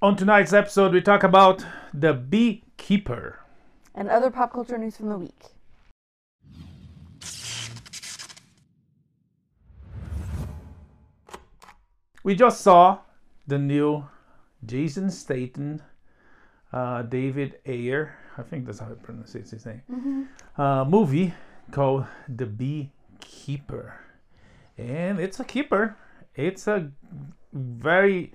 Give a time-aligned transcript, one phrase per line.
[0.00, 3.40] On tonight's episode, we talk about the beekeeper.
[3.96, 5.42] And other pop culture news from the week.
[12.22, 12.98] We just saw
[13.48, 14.04] the new
[14.64, 15.82] Jason Statham,
[16.72, 21.34] uh, David Ayer, I think that's how I pronounce his name, uh, movie
[21.72, 23.98] called The Beekeeper.
[24.76, 25.96] And it's a keeper.
[26.36, 26.92] It's a
[27.52, 28.32] very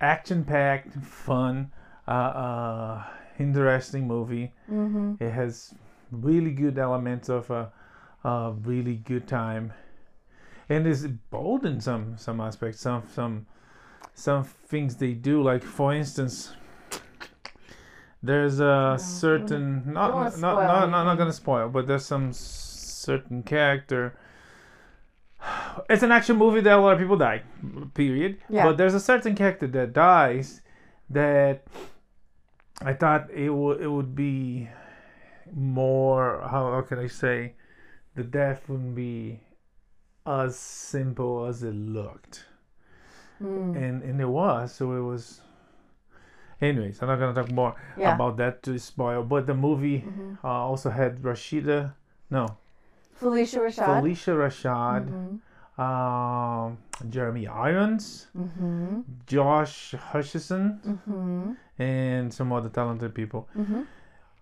[0.00, 1.70] action packed, fun,
[2.08, 3.04] uh, uh,
[3.38, 4.52] interesting movie.
[5.20, 5.74] It has
[6.10, 7.70] really good elements of a,
[8.24, 9.72] a really good time.
[10.68, 12.80] And it's bold in some some aspects.
[12.80, 13.46] Some some
[14.14, 16.52] some things they do, like for instance,
[18.22, 24.14] there's a certain not not, not, not not gonna spoil, but there's some certain character.
[25.90, 27.42] It's an action movie that a lot of people die,
[27.94, 28.38] period.
[28.48, 28.64] Yeah.
[28.64, 30.60] But there's a certain character that dies
[31.10, 31.64] that
[32.82, 34.68] I thought it would it would be
[35.52, 37.54] more how, how can I say
[38.14, 39.40] the death wouldn't be
[40.26, 42.44] as simple as it looked.
[43.38, 43.74] Hmm.
[43.74, 45.40] And and it was, so it was
[46.60, 48.14] anyways, I'm not gonna talk more Yeah.
[48.14, 49.22] about that to spoil.
[49.22, 50.34] But the movie mm-hmm.
[50.44, 51.94] uh, also had Rashida
[52.30, 52.56] no
[53.20, 53.86] Phylicia Rashad.
[53.86, 55.36] Phylicia Rashad, mm-hmm.
[55.80, 56.78] Um,
[57.08, 58.26] Jeremy Irons,
[59.26, 63.48] Josh Hutcherson, and some other talented people.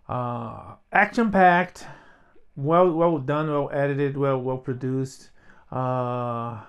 [0.08, 1.86] Uh, action packed,
[2.56, 5.30] well well done, well edited, well well produced,
[5.70, 6.61] uh,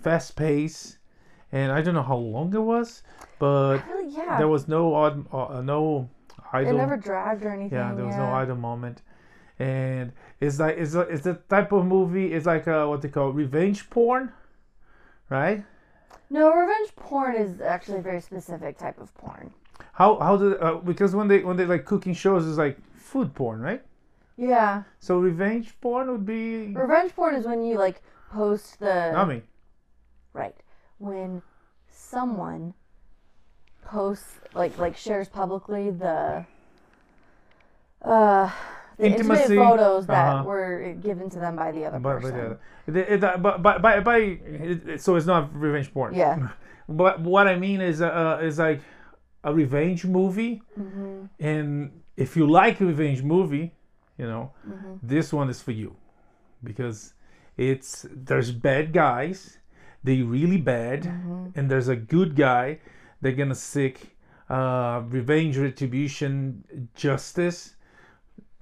[0.00, 0.98] fast pace,
[1.52, 3.02] and I don't know how long it was,
[3.38, 4.38] but Really, yeah.
[4.38, 6.08] there was no odd uh, no
[6.54, 7.78] it never dragged or anything.
[7.78, 9.02] yeah, there was no idle moment,
[9.60, 12.32] and it's like it's a, it's the type of movie.
[12.32, 14.32] It's like uh what they call revenge porn,
[15.28, 15.64] right?
[16.30, 19.52] No, revenge porn is actually a very specific type of porn.
[19.92, 23.34] How how do uh, because when they when they like cooking shows is like food
[23.34, 23.82] porn, right?
[24.36, 24.84] Yeah.
[24.98, 29.42] So revenge porn would be Revenge porn is when you like post the not me.
[30.32, 30.54] right
[30.98, 31.42] when
[31.90, 32.72] someone
[33.84, 36.46] posts like like shares publicly the
[38.02, 38.50] uh
[39.00, 40.44] the intimate Intimacy, photos that uh-huh.
[40.44, 43.42] were given to them by the other But but, person.
[43.42, 46.14] but by by, by it, it- so it's not revenge porn.
[46.14, 46.48] Yeah.
[46.88, 48.80] But what I mean is uh, uh is like
[49.44, 51.26] a revenge movie, Mm-hmm.
[51.38, 53.66] and if you like a revenge movie,
[54.18, 54.94] you know, Mm-hmm.
[55.02, 55.94] this one is for you
[56.64, 57.14] because
[57.56, 59.58] it's there's bad guys,
[60.02, 61.46] they really bad, Mm-hmm.
[61.56, 62.80] and there's a good guy.
[63.20, 64.16] They're gonna seek
[64.48, 67.76] uh, revenge, retribution, justice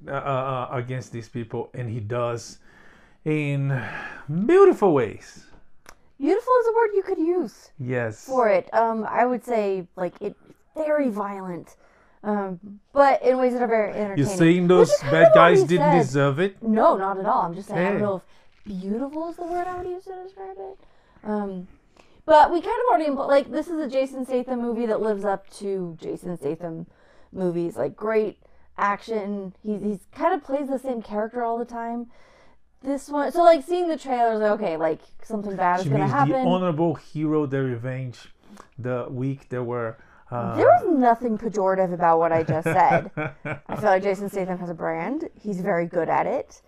[0.06, 2.58] uh, uh, against these people, and he does
[3.24, 3.80] in
[4.46, 5.44] beautiful ways.
[6.18, 8.24] Beautiful is a word you could use Yes.
[8.26, 8.72] for it.
[8.74, 10.36] Um, I would say like it
[10.76, 11.76] very violent,
[12.24, 12.58] um,
[12.92, 14.18] but in ways that are very entertaining.
[14.18, 15.98] You're saying those bad guys didn't said.
[15.98, 16.62] deserve it?
[16.62, 17.42] No, not at all.
[17.42, 20.22] I'm just saying I don't know if beautiful is the word I would use to
[20.24, 20.78] describe it.
[21.24, 21.68] Um,
[22.26, 25.24] but we kind of already impl- like this is a Jason Statham movie that lives
[25.24, 26.86] up to Jason Statham
[27.32, 27.76] movies.
[27.76, 28.38] Like great
[28.78, 29.54] action.
[29.62, 32.06] He's he's kind of plays the same character all the time.
[32.82, 36.12] This one, so like seeing the trailers, like, okay, like something bad is gonna means
[36.12, 36.46] the happen.
[36.46, 38.32] honorable hero, the revenge,
[38.78, 39.98] the weak there were.
[40.30, 43.10] Uh, There was nothing pejorative about what I just said.
[43.44, 45.28] I feel like Jason Statham has a brand.
[45.34, 46.60] He's very good at it,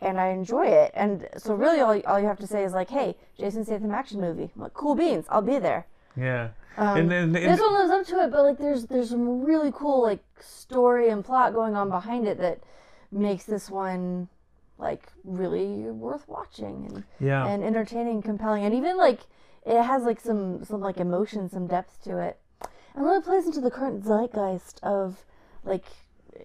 [0.00, 0.92] and I enjoy it.
[0.94, 4.20] And so, really, all, all you have to say is like, "Hey, Jason Statham action
[4.20, 4.50] movie.
[4.54, 5.24] I'm like, cool beans.
[5.30, 6.48] I'll be there." Yeah.
[6.76, 9.72] Um, and then this one lives up to it, but like, there's there's some really
[9.74, 12.60] cool like story and plot going on behind it that
[13.10, 14.28] makes this one
[14.78, 17.46] like really worth watching and yeah.
[17.46, 19.20] and entertaining, compelling, and even like
[19.64, 22.38] it has like some some like emotion, some depth to it,
[22.94, 25.24] and really plays into the current zeitgeist of
[25.64, 25.84] like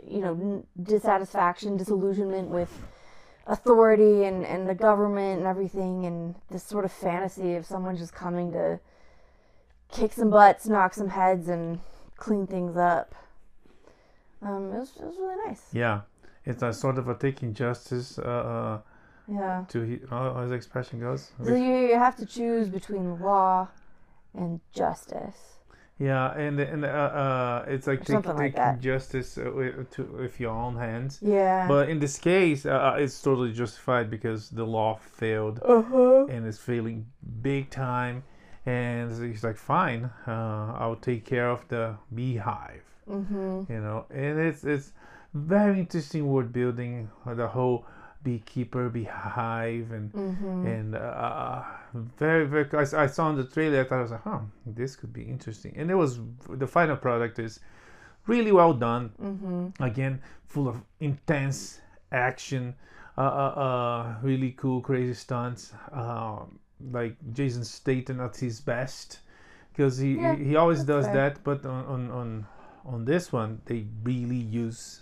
[0.07, 2.71] you know n- dissatisfaction, disillusionment with
[3.47, 8.13] authority and and the government and everything, and this sort of fantasy of someone just
[8.13, 8.79] coming to
[9.91, 11.79] kick some butts, knock some heads, and
[12.17, 13.13] clean things up.
[14.41, 15.63] Um, it was, it was really nice.
[15.71, 16.01] yeah.
[16.43, 18.79] It's a sort of a taking justice uh, uh,
[19.27, 19.65] Yeah.
[19.69, 21.31] to he, how his expression goes.
[21.43, 23.67] So you, you have to choose between law
[24.33, 25.37] and justice.
[25.99, 30.39] Yeah, and and uh, uh, it's like take, something like taking justice uh, to with
[30.39, 31.19] your own hands.
[31.21, 31.67] Yeah.
[31.67, 36.25] But in this case, uh, it's totally justified because the law failed uh-huh.
[36.25, 37.05] and it's failing
[37.43, 38.23] big time.
[38.65, 42.83] And he's like, fine, uh, I'll take care of the beehive.
[43.09, 43.71] Mm-hmm.
[43.71, 44.93] You know, and it's it's
[45.33, 47.09] very interesting world building.
[47.25, 47.85] uh, The whole
[48.23, 50.67] beekeeper beehive and Mm-hmm.
[50.67, 51.63] and uh,
[51.95, 55.11] very very I saw in the trailer I thought I was like huh this could
[55.11, 56.19] be interesting and it was
[56.49, 57.59] the final product is
[58.27, 59.83] really well done Mm-hmm.
[59.83, 61.81] again full of intense
[62.11, 62.75] action
[63.17, 66.59] uh, uh, uh really cool crazy stunts um
[66.91, 69.19] like Jason Statham at his best
[69.73, 71.13] because he, Yeah, he always does fair.
[71.15, 72.45] that but on, on on
[72.85, 75.01] on this one they really use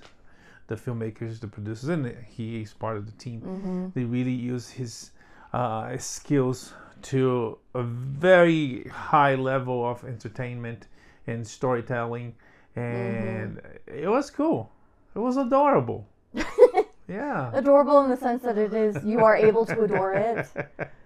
[0.68, 3.88] the filmmakers the producers and he is part of the team Mm-hmm.
[3.96, 5.12] they really use his
[5.54, 10.88] uh, skills to a very high level of entertainment
[11.28, 12.36] and storytelling
[12.76, 14.72] and it was cool
[15.16, 16.06] it was adorable
[17.08, 20.46] yeah Adorable in the sense that it is you are able to adore it.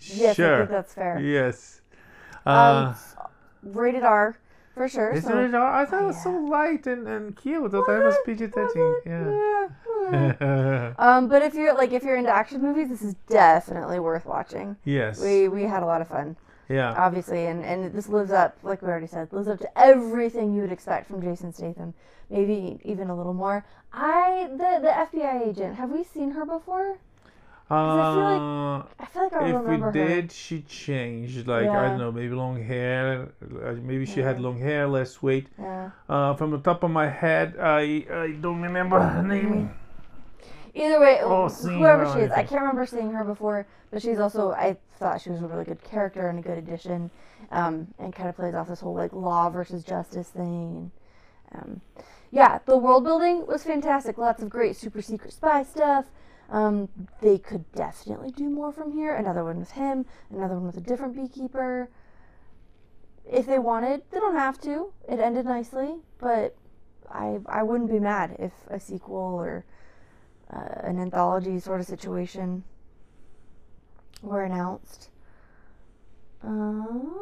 [0.00, 1.18] Yes, I sure think that's fair.
[1.20, 1.80] yes
[2.44, 2.94] Um, uh,
[3.62, 4.38] Rated R
[4.74, 5.10] for sure.
[5.10, 6.22] is so- it I thought it was yeah.
[6.24, 7.64] so light and, and cute.
[7.66, 8.96] I thought it was PG thirteen.
[9.06, 9.68] Yeah.
[10.12, 10.92] Yeah.
[10.98, 14.76] um, but if you're like if you're into action movies, this is definitely worth watching.
[14.84, 15.20] yes.
[15.20, 16.36] We we had a lot of fun,
[16.68, 16.94] yeah.
[16.96, 20.60] obviously, and and this lives up, like we already said, lives up to everything you
[20.60, 21.94] would expect from Jason Statham,
[22.30, 23.64] maybe even a little more.
[23.92, 24.90] I the the
[25.20, 25.76] FBI agent.
[25.76, 26.98] Have we seen her before?
[27.70, 29.92] I feel like Uh, I feel like I if we remember her.
[29.92, 31.46] did, she changed.
[31.46, 33.28] Like I don't know, maybe long hair.
[33.42, 35.48] uh, Maybe she had long hair, less weight.
[35.58, 35.90] Yeah.
[36.08, 39.70] Uh, from the top of my head, I I don't remember her name.
[40.74, 44.52] Either way, Oh, whoever she is, I can't remember seeing her before, but she's also
[44.52, 47.10] I thought she was a really good character and a good addition,
[47.50, 50.90] um, and kind of plays off this whole like law versus justice thing.
[51.52, 51.80] Um,
[52.30, 54.18] yeah, the world building was fantastic.
[54.18, 56.06] Lots of great super secret spy stuff.
[56.48, 56.88] Um,
[57.20, 59.14] they could definitely do more from here.
[59.16, 60.06] Another one with him.
[60.30, 61.88] Another one with a different beekeeper.
[63.24, 64.92] If they wanted, they don't have to.
[65.08, 66.56] It ended nicely, but
[67.10, 69.64] I I wouldn't be mad if a sequel or
[70.52, 72.62] uh, an anthology sort of situation
[74.22, 75.10] were announced.
[76.44, 77.12] Um,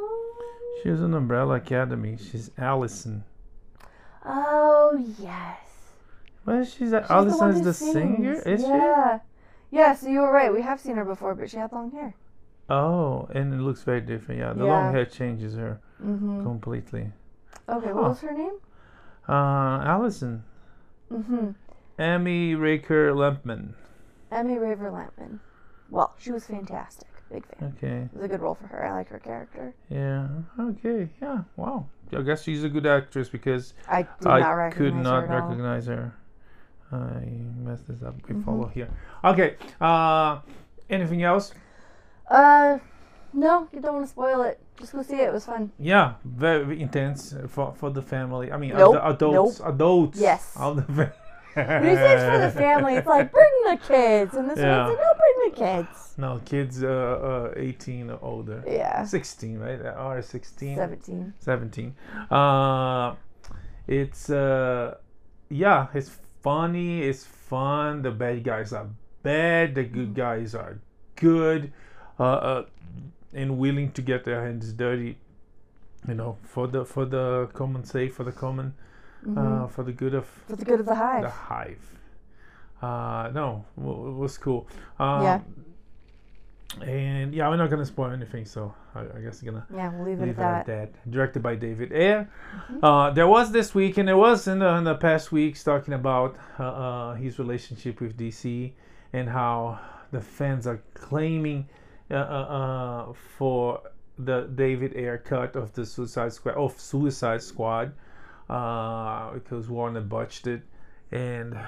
[0.83, 2.19] She was in Umbrella Academy.
[2.19, 3.25] She's Allison.
[4.27, 5.59] oh yes.
[6.47, 9.21] Well, she's, the one Allison's who the, singer, is yeah.
[9.71, 10.53] Yeah, so you were right.
[10.53, 12.15] We have seen her before, but she had long hair.
[12.71, 14.41] Oh, and it looks very different.
[14.41, 14.73] Yeah, the Yeah.
[14.73, 16.43] long hair changes her Mm-hmm.
[16.43, 17.13] completely.
[17.69, 17.95] Okay, Huh.
[17.95, 18.59] what was her name?
[19.29, 20.45] Uh, Allison,
[21.13, 21.51] Mm-hmm.
[21.99, 23.75] Amy Raker Lampman.
[24.31, 25.39] Emmy Raver Lampman.
[25.91, 27.09] Well, she was fantastic.
[27.31, 27.75] Big fan.
[27.77, 28.09] Okay.
[28.13, 28.85] It was a good role for her.
[28.85, 29.75] I like her character.
[29.89, 30.29] Yeah.
[30.59, 31.09] Okay.
[31.23, 31.45] Yeah.
[31.57, 31.87] Wow.
[32.17, 35.41] I guess she's a good actress because I did I not recognize could not her
[35.41, 36.15] recognize her.
[36.95, 37.25] I
[37.69, 38.15] messed this up.
[38.29, 38.45] We Mhm.
[38.45, 38.89] follow here.
[39.25, 39.57] Okay.
[39.81, 40.41] Uh,
[40.91, 41.53] anything else?
[42.31, 42.79] Uh,
[43.33, 44.61] no, you don't want to spoil it.
[44.79, 45.29] Just go see it.
[45.29, 45.71] It was fun.
[45.79, 46.15] Yeah.
[46.25, 48.51] Very intense for for the family.
[48.53, 49.61] I mean, Nope, ad- adults.
[49.61, 50.19] Adults.
[50.21, 50.57] Yes.
[50.59, 51.13] Of the fa-
[51.55, 54.87] When you say it's for the family, it's like bring the kids, and this Yeah.
[54.89, 56.15] one's like no, bring the kids.
[56.19, 58.63] No, kids uh, uh 18 or older.
[58.67, 59.81] Yeah, 16, right?
[59.97, 60.75] Or 16.
[60.77, 61.33] seventeen.
[61.39, 61.95] 17
[62.31, 63.15] uh
[63.87, 64.95] it's uh
[65.49, 68.89] yeah it's funny it's fun the bad guys are
[69.23, 70.79] bad the good guys are
[71.17, 71.73] good
[72.21, 72.65] uh, uh
[73.33, 75.17] and willing to get their hands dirty
[76.07, 78.75] you know for the for the common sake for the common
[79.37, 81.23] uh for the good of For the good of the hive.
[81.23, 81.85] the hive
[82.83, 84.67] uh no w- it was cool
[84.99, 85.41] um, Yeah.
[86.83, 90.07] And yeah we're not gonna spoil anything so i, I guess we're gonna yeah, we'll
[90.07, 90.79] leave it Leave at it that.
[90.83, 91.11] at that.
[91.11, 92.29] Directed by David Ayer.
[92.83, 95.95] Uh, there was this week, and it was in the, in the past weeks, talking
[95.95, 98.73] about uh, uh, his relationship with DC
[99.13, 99.79] and how
[100.13, 101.69] the fans are claiming
[102.11, 102.19] uh, uh,
[103.09, 103.81] uh, for
[104.19, 107.93] the David Ayer cut of the Suicide Squad of Suicide Squad
[108.49, 110.63] uh, because Warner botched it,
[111.11, 111.59] and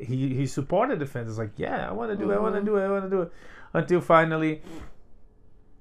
[0.00, 1.28] he he supported the fans.
[1.30, 3.04] It's like, yeah, I want to do it, I want to do it, I want
[3.04, 3.32] to do it,
[3.74, 4.62] until finally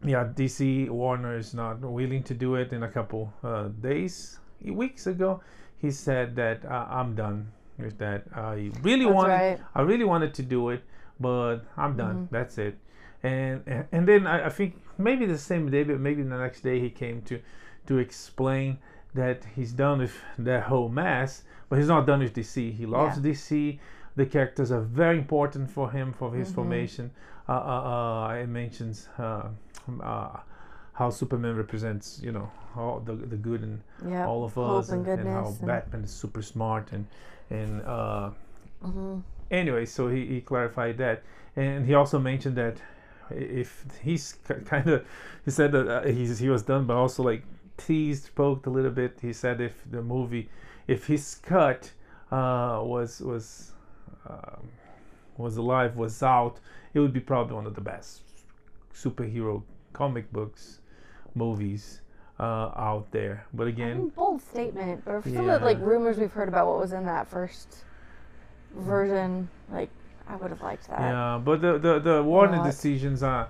[0.04, 5.06] yeah, DC Warner is not willing to do it in a couple uh, days, weeks
[5.06, 5.42] ago.
[5.78, 8.24] He said that uh, I'm done with that.
[8.36, 9.60] I really That's wanted, right.
[9.76, 10.84] I really wanted to do it,
[11.20, 12.28] but I'm done.
[12.32, 12.78] That's it.
[13.24, 16.62] And and- and then I, I think maybe the same day, but maybe the next
[16.62, 17.40] day he came to
[17.88, 18.80] to explain
[19.14, 22.74] that he's done with that whole mess, but he's not done with DC.
[22.74, 23.32] He loves Yeah.
[23.32, 23.80] DC.
[24.16, 26.56] The characters are very important for him for his Mhm.
[26.56, 27.12] formation.
[27.50, 29.44] Uh, uh, uh, it mentions uh,
[30.02, 30.38] uh,
[30.94, 34.28] how Superman represents, you know, all the the good in Yeah.
[34.28, 37.06] all of us, and and, and how and- Batman is super smart and
[37.50, 38.30] and uh,
[38.84, 39.20] hmm
[39.50, 41.24] anyway, so he, he clarified that,
[41.56, 42.78] and he also mentioned that
[43.30, 44.34] if he's
[44.66, 45.06] kind of
[45.46, 47.44] he said that uh, he's, he was done, but also like
[47.78, 49.18] teased, poked a little bit.
[49.22, 50.50] He said if the movie,
[50.88, 51.92] if his cut
[52.32, 53.72] uh, was was
[54.30, 54.70] um,
[55.38, 56.60] was alive was out,
[56.94, 58.22] it would be probably one of the best
[58.94, 60.80] superhero comic books,
[61.36, 62.02] movies
[62.40, 63.46] uh, out there.
[63.54, 65.04] But again, bold statement.
[65.06, 67.86] Or some of the like rumors we've heard about what was in that first
[68.76, 69.90] version, like
[70.28, 71.00] I would have liked that.
[71.00, 73.50] yeah, but the the, the Warner decisions are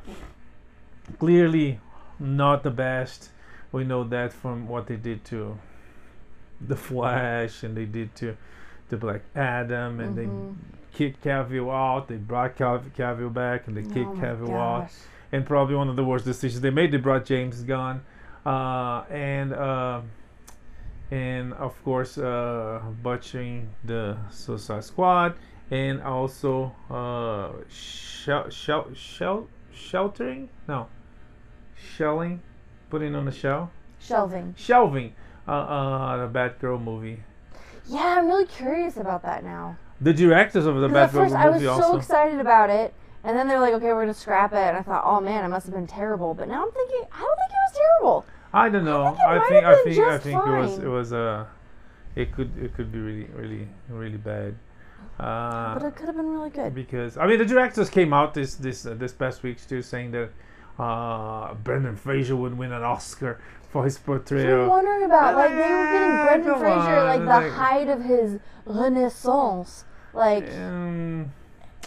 [1.19, 1.79] clearly
[2.19, 3.29] not the best.
[3.71, 5.57] We know that from what they did to
[6.59, 8.37] the Flash and they did to
[8.89, 10.15] the Black Adam and Mhm.
[10.15, 10.27] they
[10.93, 12.07] kicked Cavill out.
[12.07, 14.91] They brought Cav- Cavill back and they kicked oh Cavill out.
[15.31, 16.91] and probably one of the worst decisions they made.
[16.91, 18.01] They brought James Gunn,
[18.45, 20.01] uh, and uh,
[21.09, 25.35] and of course uh, butchering the Suicide Squad,
[25.69, 30.87] and also uh, shel- shel- shel- sheltering no,
[31.95, 32.41] shelling,
[32.89, 34.55] putting on the shell, Shelving.
[34.57, 35.13] shelving
[35.47, 37.23] uh, uh, the Batgirl movie.
[37.87, 39.77] Yeah, I'm really curious about that now.
[40.01, 42.93] The directors of the Because at first I was movie so excited about it,
[43.23, 45.49] and then they're like, "Okay, we're gonna scrap it," and I thought, "Oh man, it
[45.49, 48.25] must have been terrible." But now I'm thinking, I don't think it was terrible.
[48.53, 49.05] I don't know.
[49.05, 51.45] I think it I think I think I think it was it was uh
[52.15, 54.55] it could it could be really really really bad.
[55.19, 56.73] Uh, But it could have been really good.
[56.73, 60.11] because I mean the directors came out this this uh, this past week too saying
[60.11, 60.29] that
[60.79, 63.39] uh, Brendan Fraser would win an Oscar
[63.69, 64.63] for his portrayal.
[64.63, 68.39] I'm wondering about like they were getting Brendan Fraser like the like- height of his
[68.65, 71.31] renaissance, like, Um,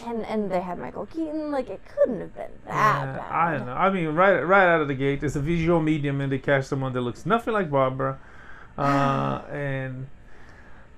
[0.05, 1.51] and and they had Michael Keaton.
[1.51, 3.31] Like it couldn't have been that yeah, bad.
[3.31, 3.73] I don't know.
[3.73, 6.69] I mean, right right out of the gate, it's a visual medium, and they cast
[6.69, 8.19] someone that looks nothing like Barbara,
[8.77, 10.07] uh, and.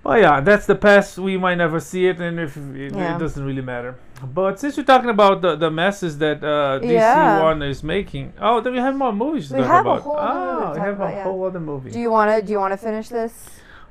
[0.03, 1.17] Well, yeah, that's the past.
[1.17, 3.15] We might never see it, and if it, Yeah.
[3.15, 3.95] it doesn't really matter.
[4.23, 7.41] But since you're talking about the, the messes that uh, DC Yeah.
[7.41, 10.01] Warner is making, oh, then we have more movies to We talk have a about.
[10.03, 11.23] whole other movie oh, we have about, a yeah.
[11.23, 11.91] whole other movie.
[11.91, 13.33] Do you want to do you want to finish this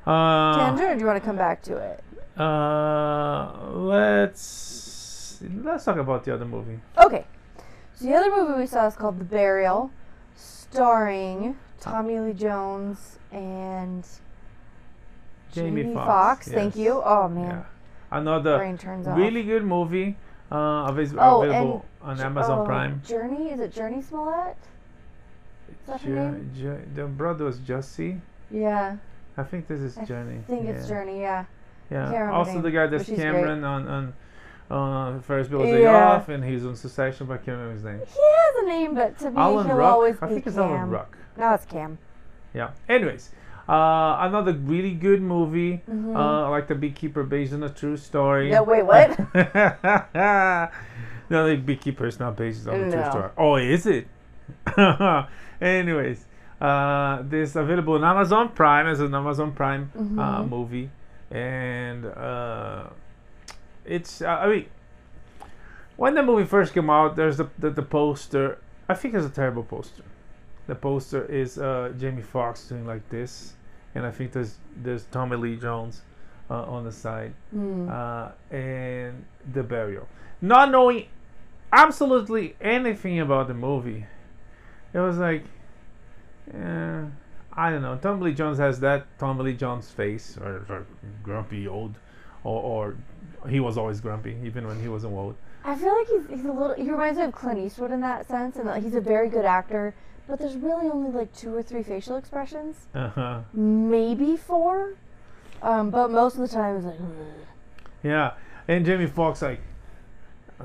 [0.07, 2.03] uh, tangent, or do you want to come back to it?
[2.37, 6.79] Uh, let's let's talk about the other movie.
[6.97, 7.25] Okay.
[7.95, 9.91] So the other movie we saw is called The Burial,
[10.35, 14.05] starring Tommy Lee Jones and
[15.51, 16.47] Jamie Jamie Foxx, Foxx.
[16.49, 17.01] Thank you.
[17.03, 17.63] Oh man, Yeah,
[18.11, 19.17] another brain turns off.
[19.17, 20.15] really good movie.
[20.51, 20.87] Uh,
[21.19, 23.01] Oh, on Amazon oh, Prime.
[23.05, 24.55] Jurnee is it Jurnee Smollett?
[25.87, 26.91] that her name?
[26.93, 28.19] The brother was Jussie.
[28.51, 28.97] Yeah,
[29.35, 30.39] I think this is I Jurnee.
[30.39, 30.87] I think it's.
[30.87, 31.21] Jurnee.
[31.21, 31.45] Yeah.
[31.89, 32.11] Yeah.
[32.11, 33.19] can't Also the guy that's great.
[33.19, 34.13] Cameron on on
[34.69, 36.09] uh, Ferris Bueller's Day Yeah.
[36.15, 37.99] Off, and he's on Succession, but I can't remember his name.
[37.99, 39.93] He has a name, but to me, Alan he'll Ruck.
[39.93, 40.65] always I be think it's Cam.
[40.71, 41.17] Alan Ruck.
[41.37, 41.97] No, it's Cam.
[42.53, 42.71] Yeah.
[42.89, 43.29] Anyways,
[43.69, 46.15] uh, another really good movie, Mhm.
[46.15, 48.51] uh, like The Beekeeper, based on a true story.
[48.51, 49.17] No, wait, what?
[51.29, 53.29] no, The Beekeeper is not based on a true story.
[53.37, 54.07] Oh, is it?
[55.61, 56.25] Anyways,
[56.61, 59.99] uh, this available on Amazon Prime as an Amazon Prime uh,
[60.43, 60.49] Mhm.
[60.49, 60.89] movie,
[61.31, 62.85] and uh,
[63.85, 64.21] it's.
[64.21, 64.65] Uh, I mean,
[65.95, 68.57] when the movie first came out, there's the, the the poster.
[68.89, 70.03] I think it's a terrible poster.
[70.67, 73.53] The poster is uh, Jamie Foxx doing like this,
[73.95, 76.01] and I think there's there's Tommy Lee Jones
[76.49, 77.89] uh, on the side, Hmm.
[77.89, 80.07] uh, and the burial.
[80.41, 81.07] Not knowing
[81.73, 84.05] absolutely anything about the movie,
[84.93, 85.43] it was like,
[86.53, 87.03] eh,
[87.57, 87.97] I don't know.
[87.97, 90.85] Tommy Lee Jones has that Tommy Lee Jones face, or, or
[91.23, 91.95] grumpy old,
[92.43, 95.35] or, or he was always grumpy, even when he wasn't old.
[95.65, 96.75] I feel like he's, he's a little.
[96.75, 99.43] He reminds me of Clint Eastwood in that sense, and that he's a very good
[99.45, 99.93] actor.
[100.27, 103.39] But there's really only like two or three facial expressions, Uh huh.
[103.53, 104.93] maybe four.
[105.61, 106.95] Um, but most of the time, it's like.
[108.03, 108.33] Yeah,
[108.67, 109.61] and Jamie Foxx like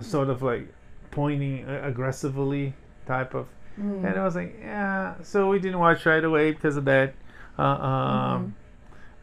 [0.01, 0.69] sort of like
[1.11, 2.75] pointing uh, aggressively
[3.07, 4.05] type of, Hmm.
[4.05, 5.15] and I was like, yeah.
[5.23, 7.15] So we didn't watch right away because of that.
[7.59, 8.55] Uh, um,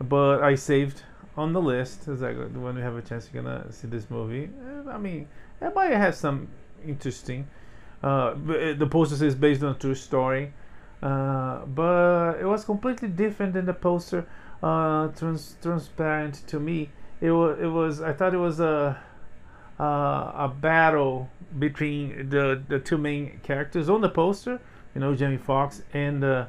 [0.02, 1.04] But I saved
[1.38, 2.08] on the list.
[2.08, 4.50] as I like when we have a chance, you're gonna see this movie.
[4.66, 5.28] Uh, I mean,
[5.62, 6.48] it might have some
[6.86, 7.48] interesting.
[8.04, 8.34] Uh, uh,
[8.78, 10.54] the poster says based on a true story,
[11.04, 14.26] uh, but it was completely different than the poster.
[14.64, 16.90] Uh, trans- transparent to me.
[17.22, 17.60] It was.
[17.60, 18.02] It was.
[18.02, 18.96] I thought it was a uh,
[19.84, 24.60] a battle between the the two main characters on the poster.
[24.96, 26.46] You know, Jamie Foxx and uh,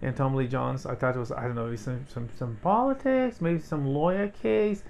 [0.00, 0.86] and Tom Lee Jones.
[0.86, 4.82] I thought it was I don't know some some some politics, maybe some lawyer case.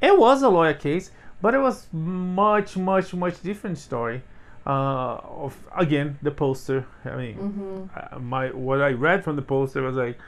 [0.00, 1.10] It was a lawyer case,
[1.40, 4.22] but it was much much much different story.
[4.66, 6.86] Uh, of again the poster.
[7.04, 8.16] I mean, Mm-hmm.
[8.16, 10.18] uh, my what I read from the poster was like,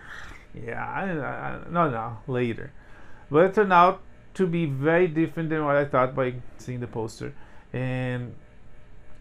[0.53, 2.71] yeah, I, I, no, no, later,
[3.31, 4.03] but it turned out
[4.37, 7.33] to be very different than what I thought by seeing the poster,
[7.73, 8.35] and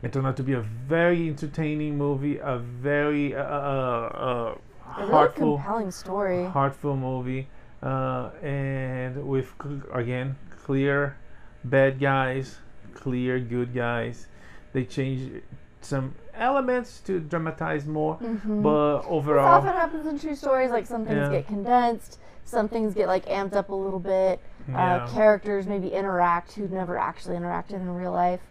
[0.04, 4.56] it turned out to be a very entertaining movie, a very uh, uh, uh,
[4.98, 6.46] A really heartful, compelling story.
[6.46, 7.48] heartful movie,
[7.82, 9.52] uh, and with
[9.94, 11.16] again clear
[11.64, 12.60] bad guys,
[12.94, 14.28] clear good guys.
[14.74, 15.42] They change
[15.80, 18.62] some elements to dramatize more, Mhm.
[18.62, 20.72] but This overall, often happens in true stories.
[20.72, 21.30] Like some things Yeah.
[21.40, 24.42] get condensed, some things get like amped up a little bit.
[24.70, 28.42] Yeah, Uh, characters maybe interact who never actually interacted in real life.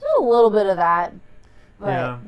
[0.00, 1.12] There's a little bit of that,
[1.80, 2.18] but yeah.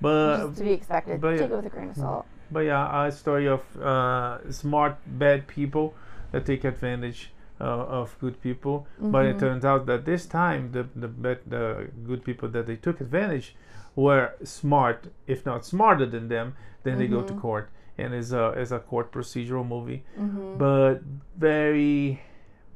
[0.00, 1.20] But just to be expected.
[1.20, 1.46] but Take yeah.
[1.46, 2.26] it with a grain of salt.
[2.50, 5.94] But yeah, a story of uh, smart bad people
[6.32, 8.86] that take advantage uh, of good people.
[9.00, 9.40] But it Mhm.
[9.40, 13.56] turns out that this time the the bad, the good people that they took advantage
[13.96, 16.54] were smart, if not smarter than them.
[16.82, 17.40] Then they go to Mhm.
[17.40, 20.04] court, and is a is a court procedural movie.
[20.16, 21.00] hmm But
[21.38, 22.20] very,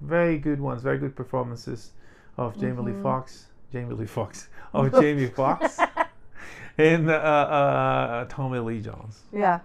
[0.01, 1.93] very good ones, very good performances
[2.37, 3.03] of Jamie Lee Mhm.
[3.03, 5.79] Fox, Jamie Lee Fox, of Jamie Foxx,
[6.79, 9.23] and uh, uh, Tommy Lee Jones.
[9.33, 9.61] Yeah.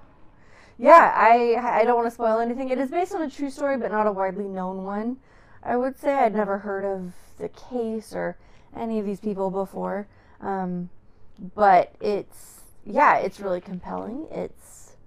[0.78, 2.70] Yeah, I I don't want to spoil anything.
[2.70, 5.18] It is based on a true story, but not a widely known one.
[5.64, 8.38] I would say I'd never heard of the case or
[8.76, 10.08] any of these people before.
[10.42, 10.90] Um,
[11.56, 14.28] but it's yeah, it's really compelling.
[14.32, 14.98] It's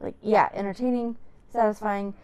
[0.00, 1.16] like yeah, entertaining,
[1.52, 2.14] satisfying.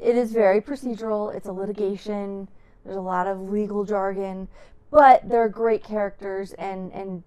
[0.00, 1.34] It is very procedural.
[1.34, 2.48] It's a litigation.
[2.84, 4.48] There's a lot of legal jargon,
[4.90, 7.22] but they're great characters and and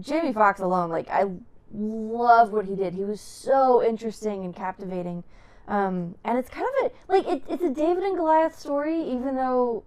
[0.00, 1.26] Jamie Foxx alone, like I
[1.72, 2.94] loved what he did.
[2.94, 5.24] He was so interesting and captivating.
[5.66, 9.36] Um, and it's kind of a like it, it's a David and Goliath story, even
[9.36, 9.84] though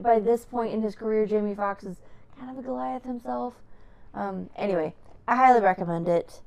[0.00, 1.96] by this point in his career, Jamie Foxx is
[2.38, 3.54] kind of a Goliath himself.
[4.14, 4.94] Um, anyway,
[5.26, 6.40] I highly recommend it.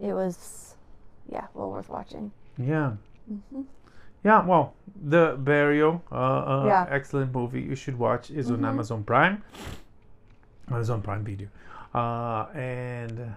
[0.00, 0.74] It was,
[1.30, 2.32] yeah, well worth watching.
[2.58, 2.92] Yeah.
[3.28, 3.62] hmm
[4.24, 4.74] Yeah, well,
[5.04, 6.86] The Burial, uh, uh, Yeah.
[6.88, 7.60] excellent movie.
[7.62, 8.30] You should watch.
[8.30, 8.68] is on Mhm.
[8.68, 9.42] Amazon Prime.
[10.70, 11.48] Amazon Prime Video,
[11.92, 13.34] uh, and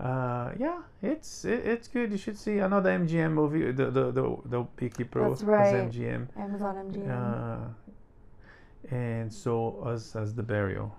[0.00, 2.10] uh, yeah, it's it, it's good.
[2.10, 3.70] You should see another MGM movie.
[3.72, 5.74] The the the, the Beekeeper That's right.
[5.88, 7.08] MGM, Amazon MGM.
[7.08, 10.94] uh, and so as as The Burial.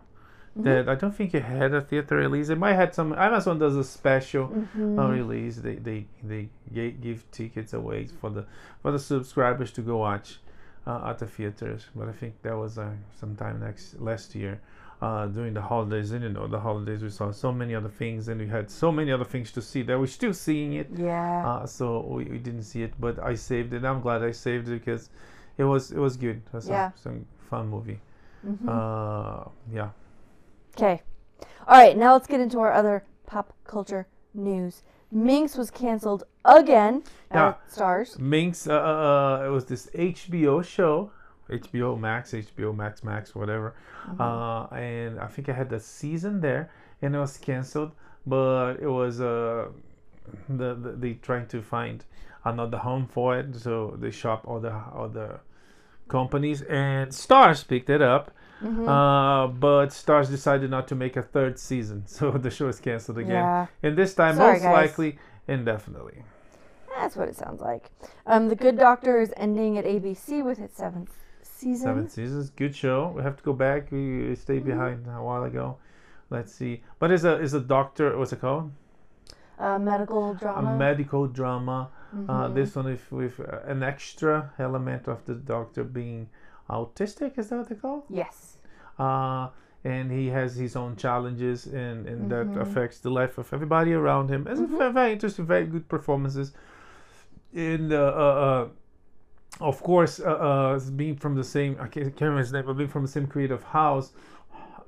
[0.57, 0.63] Mhm.
[0.63, 2.49] That I don't think it had a theater release.
[2.49, 3.13] It might had some.
[3.13, 4.99] Amazon does a special Mhm.
[4.99, 6.49] on release they they they
[7.01, 8.45] give tickets away for the
[8.81, 10.39] for the subscribers to go watch
[10.87, 12.89] uh, at the theaters but i think that was uh,
[13.19, 14.59] sometime next last year
[15.01, 18.27] uh, during the holidays and you know the holidays we saw so many other things
[18.29, 21.47] and we had so many other things to see that we're still seeing it Yeah.
[21.47, 24.67] uh, so we, we didn't see it but i saved it i'm glad i saved
[24.69, 25.09] it because
[25.57, 26.91] it was it was good it was Yeah.
[26.95, 27.99] some, some fun movie
[28.45, 28.67] Mhm.
[28.67, 29.89] uh yeah
[30.75, 31.01] Okay.
[31.67, 34.83] All right, now let's get into our other pop culture news.
[35.11, 38.17] Minx was canceled again at Starz.
[38.17, 41.11] Minx, uh, uh, uh, it was this HBO show,
[41.49, 43.75] HBO Max, HBO Max Max, whatever.
[44.19, 47.91] Uh, and I think I had the season there, and it was canceled.
[48.25, 49.67] But it was uh,
[50.47, 52.05] the, the they trying to find
[52.45, 55.39] another home for it, so they shop all the all the
[56.07, 58.31] companies, and Starz picked it up.
[58.61, 58.87] Mhm.
[58.87, 63.17] Uh, but Starz decided not to make a third season, so the show is canceled
[63.17, 63.31] again.
[63.31, 64.73] Yeah, And this time, Sorry, most guys.
[64.73, 66.23] likely, indefinitely.
[66.95, 67.89] that's what it sounds like.
[68.27, 71.87] Um, The Good Doctor is ending at ABC with its seventh season.
[71.87, 73.11] Seven seasons, good show.
[73.15, 73.91] We have to go back.
[73.91, 74.69] We stayed Mm-hmm.
[74.71, 75.77] behind a while ago.
[76.29, 76.83] Let's see.
[76.99, 78.17] But is a is a doctor?
[78.17, 78.71] What's it called?
[79.59, 80.71] A medical drama.
[80.73, 81.89] A medical drama.
[82.13, 82.53] Uh, Mhm.
[82.55, 86.29] this one with with uh, an extra element of the doctor being
[86.69, 87.37] autistic.
[87.37, 88.05] Is that what they call?
[88.09, 88.50] yes.
[88.99, 89.49] Uh,
[89.83, 92.61] and he has his own challenges, and and that Mhm.
[92.61, 94.47] affects the life of everybody around him.
[94.47, 94.65] It's Mhm.
[94.65, 96.53] a ve- very interesting, very good performances.
[97.53, 98.69] And uh, uh,
[99.59, 102.73] uh, of course, uh, being from the same, I can't, can't remember his name, but
[102.77, 104.13] being from the same creative house,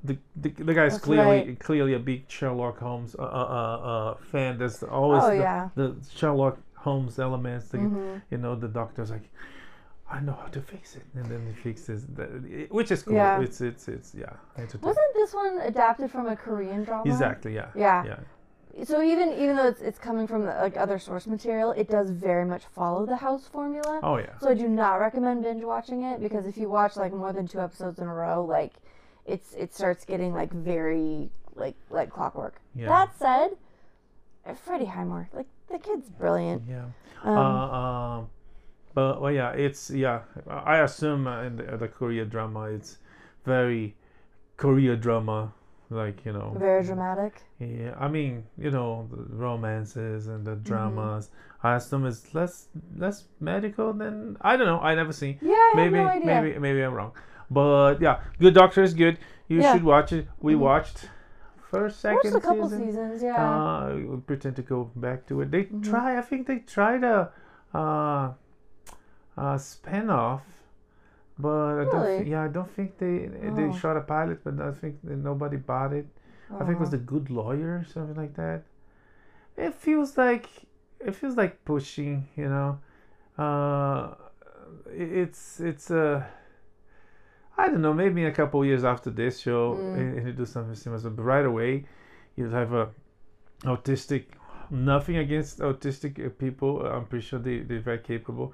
[0.04, 1.60] the the, the guy's That's clearly right.
[1.60, 4.58] clearly a big Sherlock Holmes uh, uh, uh, fan.
[4.58, 5.70] There's always Oh the, yeah.
[5.76, 7.70] the Sherlock Holmes elements.
[7.70, 8.22] The, Mhm.
[8.32, 9.30] You know, the doctor's like,
[10.14, 13.16] I know how to fix it, and then he fixes, the, which is cool.
[13.16, 13.42] Yeah.
[13.42, 14.86] It's it's it's yeah, entertaining.
[14.90, 17.04] Wasn't this one adapted from a Korean drama?
[17.12, 17.56] Exactly.
[17.56, 17.70] Yeah.
[17.76, 18.06] Yeah.
[18.06, 18.86] Yeah.
[18.86, 22.12] So even even though it's, it's coming from the, like other source material, it does
[22.12, 24.00] very much follow the house formula.
[24.04, 24.38] Oh yeah.
[24.40, 27.48] So I do not recommend binge watching it because if you watch like more than
[27.48, 28.74] two episodes in a row, like
[29.26, 32.62] it's it starts getting like very like like clockwork.
[32.76, 32.88] Yeah.
[32.88, 33.58] That said,
[34.46, 36.64] uh, Freddie Highmore, like the kid's brilliant.
[36.70, 36.86] Yeah.
[37.24, 38.30] Um, uh, um,
[38.94, 40.22] but well, yeah, it's yeah.
[40.48, 42.98] I assume in the, the Korea drama, it's
[43.46, 43.96] very
[44.58, 45.54] Korea drama,
[45.90, 46.56] like you know.
[46.58, 47.42] very dramatic.
[47.60, 50.50] Yeah, I mean, you know, the romances and Mm-hmm.
[50.50, 51.30] the dramas.
[51.64, 54.80] I assume it's less less medical than I don't know.
[54.80, 55.38] I never seen.
[55.42, 56.26] Yeah, I maybe have no idea.
[56.42, 57.12] maybe maybe I'm wrong.
[57.50, 59.18] But yeah, Good Doctor is good.
[59.48, 59.72] You Yeah.
[59.74, 60.28] should watch it.
[60.40, 60.60] We Mhm.
[60.60, 61.10] watched
[61.72, 62.86] first, second Watched a couple season.
[62.88, 63.44] seasons, yeah.
[63.44, 65.52] Uh, pretend to go back to it.
[65.52, 65.84] They Mhm.
[65.90, 66.18] try.
[66.18, 67.32] I think they tried a
[67.74, 68.34] uh,
[69.38, 70.42] a spin-off
[71.40, 71.96] but I don't.
[72.02, 72.18] Really?
[72.20, 73.74] Think, yeah, I don't think they they Oh.
[73.74, 76.06] shot a pilot, but I think that nobody bought it.
[76.54, 76.98] I think it was Oh.
[76.98, 78.62] the Good Lawyer, or something like that.
[79.58, 80.46] It feels like
[81.00, 82.78] it feels like pushing, you know.
[83.44, 84.14] Uh,
[84.92, 86.24] it- it's it's uh,
[87.58, 87.94] I don't know.
[87.94, 89.98] Maybe in a couple of years after this show, Mm.
[90.18, 91.86] and, you do something similar, but right away,
[92.36, 92.90] you'll have a
[93.64, 94.26] autistic.
[94.70, 96.86] Nothing against autistic uh, people.
[96.86, 98.54] I'm pretty sure they they're very capable,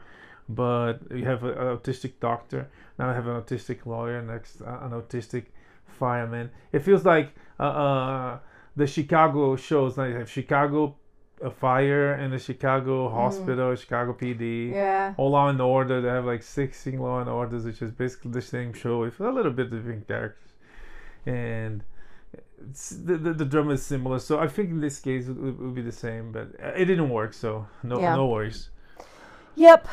[0.50, 2.68] but you have an autistic doctor.
[2.98, 4.22] Now I have an autistic lawyer.
[4.22, 5.46] Next, uh, an autistic
[5.88, 6.50] fireman.
[6.72, 8.40] It feels like uh, uh,
[8.76, 9.98] the Chicago shows.
[9.98, 10.96] Like you have Chicago
[11.44, 14.72] uh, Fire and the Chicago Hospital, Chicago PD.
[14.72, 15.14] Yeah.
[15.18, 16.02] All Law and Order.
[16.02, 19.30] They have like 16 Law and Orders, which is basically the same show with a
[19.30, 20.52] little bit different characters.
[21.28, 21.84] And
[22.70, 25.60] it's, the, the the drama is similar, so I think in this case it would,
[25.60, 26.32] would be the same.
[26.32, 28.16] But it didn't work, so no Yeah.
[28.16, 28.70] no worries.
[29.56, 29.88] Yep.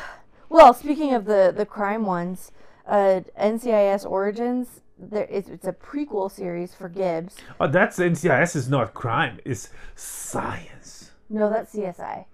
[0.49, 2.51] Well, speaking of the the crime ones,
[2.87, 4.81] uh, NCIS Origins.
[4.99, 7.35] There, it's, it's a prequel series for Gibbs.
[7.59, 9.39] Oh, that's NCIS is not crime.
[9.45, 11.11] It's science.
[11.29, 12.25] No, that's CSI.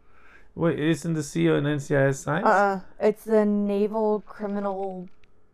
[0.56, 2.46] Wait, isn't the CEO an NCIS science?
[2.46, 5.10] Uh, uh it's the Naval Criminal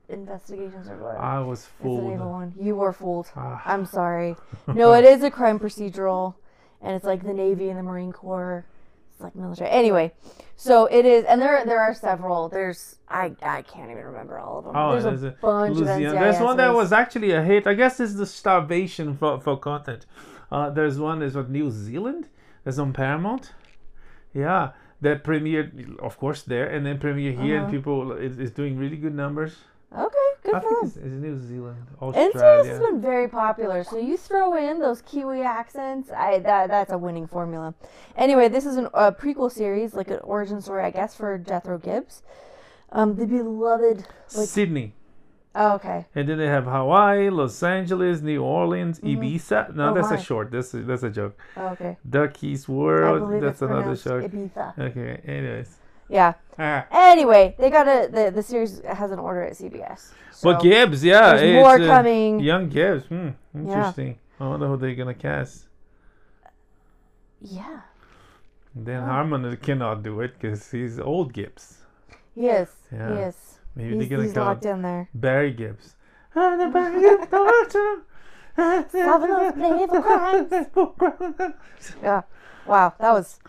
[0.09, 1.17] Investigations or whatever.
[1.19, 1.99] I was fooled.
[1.99, 2.53] it's the naval one.
[2.59, 3.27] You were fooled.
[3.35, 3.61] Ah.
[3.65, 4.35] I'm sorry.
[4.67, 6.35] No, it is a crime procedural,
[6.81, 8.65] and it's like the Navy and the Marine Corps.
[9.19, 9.69] It's like military.
[9.69, 10.13] Anyway,
[10.55, 12.47] so it is, and there there are several.
[12.47, 14.73] There's I I can't even remember all of them.
[14.77, 16.13] Oh, there's, there's a a bunch Louisiana.
[16.13, 17.67] of There's one that was actually a hit.
[17.67, 20.05] I guess it's the starvation for, for content.
[20.49, 22.29] Uh, there's one is what New Zealand.
[22.63, 23.51] That's on Paramount.
[24.33, 27.71] Yeah, that premiered, of course, there, and then premiered here, and Uh-huh.
[27.71, 29.53] people is, is doing really good numbers.
[29.91, 30.18] okay.
[30.43, 30.87] Good I for think them.
[30.87, 32.69] it's, it's New Zealand, Australia.
[32.71, 36.97] has been very popular, so you throw in those Kiwi accents, I that that's a
[36.97, 37.73] winning formula.
[38.15, 41.77] Anyway, this is an, a prequel series, like an origin story, I guess, for Jethro
[41.77, 42.23] Gibbs.
[42.91, 44.07] Um, the beloved.
[44.35, 44.93] Like, Sydney,
[45.55, 46.05] oh, okay.
[46.15, 49.75] and then they have Hawaii, Los Angeles, New Orleans, Ibiza.
[49.75, 50.15] No, Oh, that's my.
[50.15, 50.51] a short.
[50.51, 51.37] That's a, that's a joke.
[51.57, 51.97] Oh, okay.
[52.09, 53.41] Ducky's World.
[53.43, 54.31] That's it's another joke.
[54.31, 54.77] Ibiza.
[54.79, 55.21] Okay.
[55.25, 55.78] Anyways.
[56.09, 56.33] Yeah.
[56.57, 56.85] Ah.
[56.91, 60.11] Anyway, they got a the, the series has an order at CBS.
[60.31, 62.39] So But Gibbs, yeah, there's it's, more uh, coming.
[62.39, 64.19] Young Gibbs, hmm, interesting.
[64.39, 65.67] I wonder who they're gonna cast.
[67.41, 67.81] Yeah.
[68.81, 71.77] Dan Harmon cannot do it because he's old Gibbs.
[72.35, 72.71] Yes.
[72.91, 73.15] Yeah.
[73.15, 73.59] He.
[73.75, 75.09] Maybe He's, they're gonna he's locked in there.
[75.13, 75.95] Barry Gibbs.
[76.35, 78.03] Ah, the Barry Gibbs doctor.
[78.91, 81.53] Solving those naval crimes.
[82.03, 82.21] Yeah.
[82.65, 83.39] Wow, that was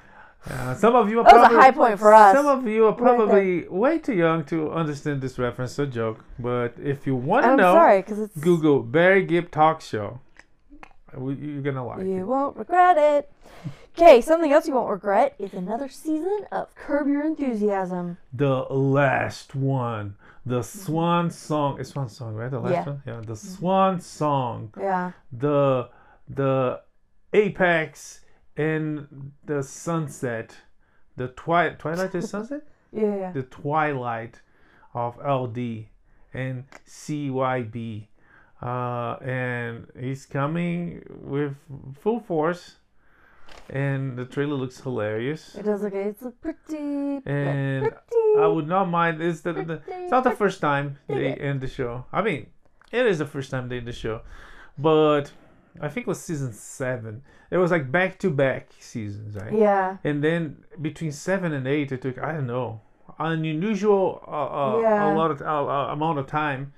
[0.76, 2.34] Some of you are That was a probably, high point for us.
[2.34, 5.78] Some of you are Right probably way too young to understand this reference.
[5.78, 9.80] or joke, but if you want to know, sorry because it's Google Barry Gibb talk
[9.80, 10.20] show.
[11.12, 12.16] You're gonna like you it.
[12.18, 13.30] You won't regret it.
[13.98, 18.16] Okay, something else you won't regret is another season of Curb Your Enthusiasm.
[18.32, 20.14] the last one.
[20.46, 21.78] The swan song.
[21.80, 22.50] It's swan song, right?
[22.50, 22.84] The last Yeah.
[22.86, 23.02] one?
[23.06, 24.72] Yeah, the swan song.
[24.78, 25.12] Yeah.
[25.32, 25.90] The
[26.28, 26.80] the
[27.34, 28.20] apex
[28.56, 30.56] and the sunset.
[31.16, 32.62] The twi- twilight is sunset?
[32.92, 33.16] Yeah.
[33.16, 33.32] yeah.
[33.32, 34.40] The twilight
[34.94, 35.86] of LD
[36.34, 38.08] and CYE.
[38.60, 41.54] Uh, and he's coming with
[42.00, 42.76] full force.
[43.68, 45.54] And the trailer looks hilarious.
[45.54, 47.20] It does look it's look pretty.
[47.26, 48.40] And pretty.
[48.40, 49.22] I would not mind.
[49.22, 52.06] It's, the, the, it's not the first time they end the show.
[52.12, 52.48] I mean,
[52.90, 54.22] it is the first time they end the show,
[54.76, 55.30] but
[55.80, 57.22] I think it was season seven.
[57.50, 59.52] It was like back to back seasons, right?
[59.52, 59.96] Yeah.
[60.04, 62.80] And then between seven and eight, it took I don't know
[63.18, 65.12] an unusual uh, uh, Yeah.
[65.12, 66.72] a lot of uh, uh, amount of time.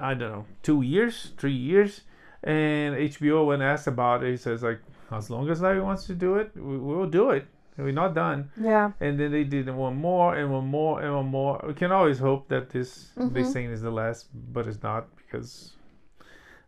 [0.00, 2.02] I don't know, two years, three years.
[2.44, 4.78] And HBO, when asked about it, he says like,
[5.10, 7.46] as long as Larry wants to do it, we, will do it.
[7.76, 8.90] We're not done Yeah.
[9.00, 11.64] and then they did one more and one more and one more.
[11.66, 13.52] We can always hope that this this Mhm.
[13.52, 15.74] thing is the last, but it's not because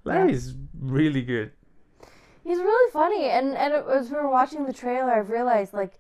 [0.05, 1.53] Larry is really good.
[2.45, 5.99] He's really funny, and and as we were watching the trailer, I've realized like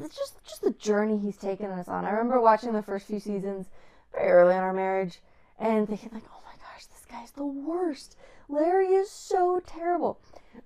[0.00, 2.04] it's just just the journey he's taken us on.
[2.04, 3.66] I remember watching the first few seasons
[4.12, 5.20] very early in our marriage,
[5.58, 8.16] and thinking like, oh my gosh, this guy's the worst.
[8.48, 10.20] Larry is so terrible.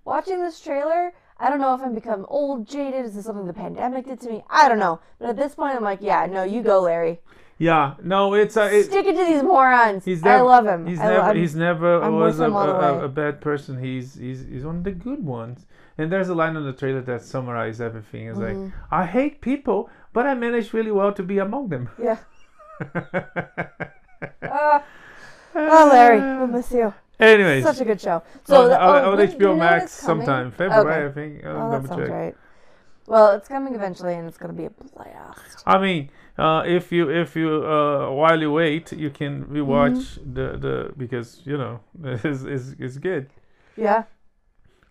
[0.04, 3.04] Watching this trailer, I don't know if I'm become old, jaded.
[3.04, 4.42] Is this something the pandemic did to me?
[4.50, 5.00] I don't know.
[5.18, 7.20] But at this point, I'm like, yeah, no, you go, Larry.
[7.58, 10.04] Yeah, no, it's uh, it, Stick it to these morons.
[10.04, 10.86] he's I love him.
[10.86, 13.82] He's I, never he's never I'm was a, him all the a, a bad person.
[13.82, 15.64] He's he's he's one of the good ones.
[15.98, 18.26] And there's a line on the trailer that summarizes everything.
[18.28, 18.64] It's Mm-hmm.
[18.64, 21.88] like I hate people, but I manage really well to be among them.
[21.98, 22.18] yeah.
[24.42, 24.80] Uh,
[25.54, 26.92] oh, Larry, we miss you.
[27.18, 28.22] Anyways, Such a good show.
[28.44, 31.06] So on, the, oh, on when- you HBO know Max sometime February, Okay.
[31.08, 31.44] I think.
[31.46, 32.10] I'll Oh, that sounds check.
[32.10, 32.36] right.
[33.06, 35.62] Well, it's coming eventually, and it's going to be a blast.
[35.64, 40.34] I mean, uh, if you if you uh, while you wait, you can rewatch Mm-hmm.
[40.34, 43.30] the the because you know it's it's, it's good.
[43.76, 44.04] Yeah.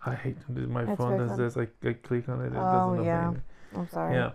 [0.06, 1.58] I hate my That's phone does this.
[1.58, 2.54] I, I click on it.
[2.54, 3.32] it Oh, doesn't yeah.
[3.32, 3.42] it.
[3.74, 4.16] I'm sorry.
[4.16, 4.32] Yeah,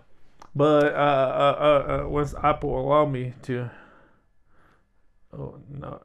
[0.55, 3.69] but uh, uh, uh, uh, once Apple allow me to.
[5.33, 6.03] Oh no!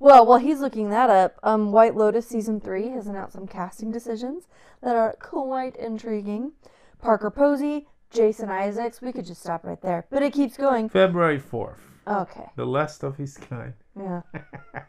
[0.00, 3.90] Well, while he's looking that up, um, White Lotus season three has announced some casting
[3.90, 4.46] decisions
[4.80, 6.52] that are quite intriguing.
[7.00, 9.00] Parker Posey, Jason Isaacs.
[9.02, 10.88] We could just stop right there, but it keeps going.
[10.88, 12.46] February fourth, Okay.
[12.56, 13.74] the last of his kind.
[13.98, 14.22] Yeah.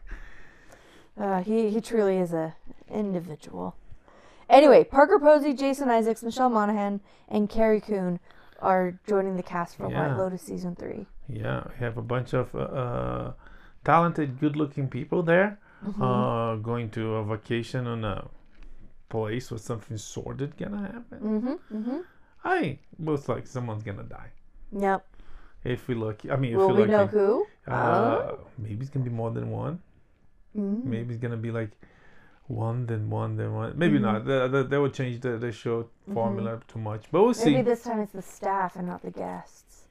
[1.18, 2.54] Uh, he he truly is a
[2.88, 3.76] individual.
[4.48, 8.18] Anyway, Parker Posey, Jason Isaacs, Michelle Monaghan, and Carrie Coon
[8.60, 10.08] are joining the cast for Yeah.
[10.08, 11.06] White Lotus season three.
[11.28, 13.32] Yeah, we have a bunch of uh, uh,
[13.84, 16.02] talented, good-looking people there, Mm-hmm.
[16.02, 18.28] uh, going to a vacation on a
[19.08, 21.18] place where something sordid gonna happen.
[21.20, 21.76] Mm-hmm.
[21.76, 21.98] Mm-hmm.
[22.44, 24.30] I most like someone's gonna die.
[24.72, 25.04] Yep.
[25.64, 27.46] If we lucky, I mean, if Will we we know who?
[27.66, 29.80] uh, maybe it's gonna be more than one.
[30.56, 30.84] Mhm.
[30.84, 31.70] Maybe it's gonna be like
[32.48, 33.78] one, then one, then one.
[33.78, 34.02] Maybe Mm-hmm.
[34.04, 34.24] not.
[34.24, 37.52] That, the, they will change the, the show formula too much, but we'll see.
[37.52, 39.84] Maybe this time it's the staff and not the guests.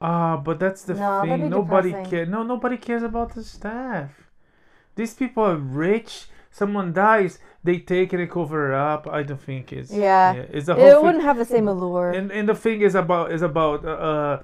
[0.00, 1.48] Ah, but that's the No, thing.
[1.50, 2.28] Nobody cares.
[2.28, 4.10] No, nobody cares about the staff.
[4.96, 6.28] These people are rich.
[6.50, 9.06] Someone dies, they take it and cover it up.
[9.06, 10.32] I don't think it's Yeah.
[10.32, 11.02] it's a It whole thing.
[11.04, 12.10] wouldn't have the same allure.
[12.10, 14.42] And and the thing is about is about uh, uh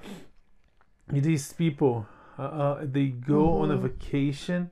[1.09, 2.05] these people.
[2.39, 3.81] Uh, uh, they go on a Mhm.
[3.81, 4.69] vacation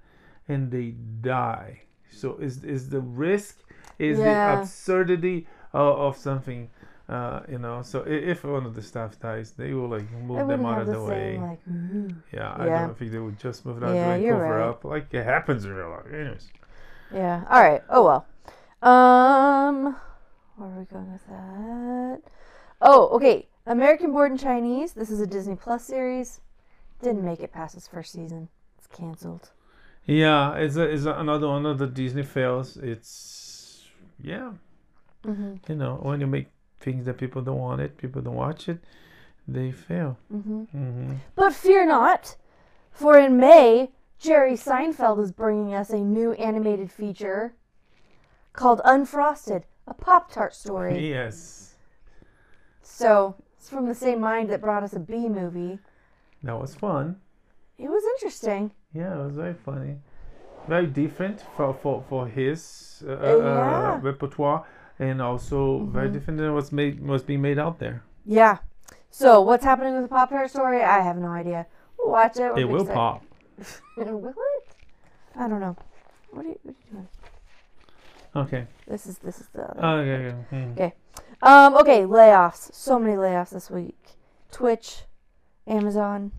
[0.47, 1.81] and they die.
[2.11, 3.63] So is is the risk
[3.99, 4.25] is Yeah.
[4.55, 6.69] the absurdity of, of something.
[7.07, 10.65] Uh, you know, so if one of the staff dies, they will like move them
[10.65, 11.33] out of the the way.
[11.33, 11.59] same like.
[11.69, 12.09] ooh.
[12.31, 12.85] Yeah, I Yeah.
[12.85, 14.69] don't think they would just move it out Yeah, of the way and cover right.
[14.69, 16.07] up like it happens in real life.
[16.11, 16.49] Anyways,
[17.13, 17.43] Yeah.
[17.49, 17.81] All right.
[17.89, 18.25] Oh well.
[18.81, 19.95] Um,
[20.57, 22.21] where are we going with that?
[22.81, 23.47] Oh, okay.
[23.65, 24.93] American Born in Chinese.
[24.93, 26.41] This is a Disney Plus series.
[27.01, 28.49] Didn't make it past its first season.
[28.77, 29.49] It's canceled.
[30.05, 32.77] yeah, it's a, it's another one of the Disney fails.
[32.77, 33.87] It's
[34.21, 34.51] yeah,
[35.25, 35.55] Mm-hmm.
[35.67, 36.47] you know, when you make
[36.79, 38.77] things that people don't want it, people don't watch it,
[39.47, 40.17] they fail.
[40.31, 40.63] Mm-hmm.
[40.65, 42.35] hmm But fear not,
[42.91, 47.53] for in May, Jerry Seinfeld is bringing us a new animated feature
[48.53, 51.09] called Unfrosted, a Pop Tart story.
[51.09, 51.75] Yes,
[52.81, 55.79] So it's from the same mind that brought us a Bee Movie.
[56.43, 57.19] that was fun.
[57.77, 58.71] It was interesting.
[58.93, 59.97] Yeah, it was very funny,
[60.67, 63.93] very different for for for his uh, Uh, yeah.
[63.93, 64.63] uh, repertoire,
[64.99, 66.13] and also very Mhm.
[66.13, 68.01] different than what's made was being made out there.
[68.25, 68.59] Yeah.
[69.09, 70.81] So what's happening with the Pop Tart story?
[70.81, 71.65] I have no idea.
[71.97, 72.47] We'll watch it.
[72.53, 73.23] We'll It will fix pop.
[73.97, 74.75] will it?
[75.35, 75.75] I don't know.
[76.31, 77.07] What are you, what are you doing?
[78.35, 78.67] Okay.
[78.87, 79.85] This is this is the other.
[79.85, 80.25] Okay.
[80.27, 80.35] okay.
[80.49, 80.71] Hmm.
[80.73, 80.93] Okay.
[81.41, 82.73] Um, okay, layoffs.
[82.73, 83.97] So many layoffs this week.
[84.51, 85.03] Twitch,
[85.67, 86.31] Amazon,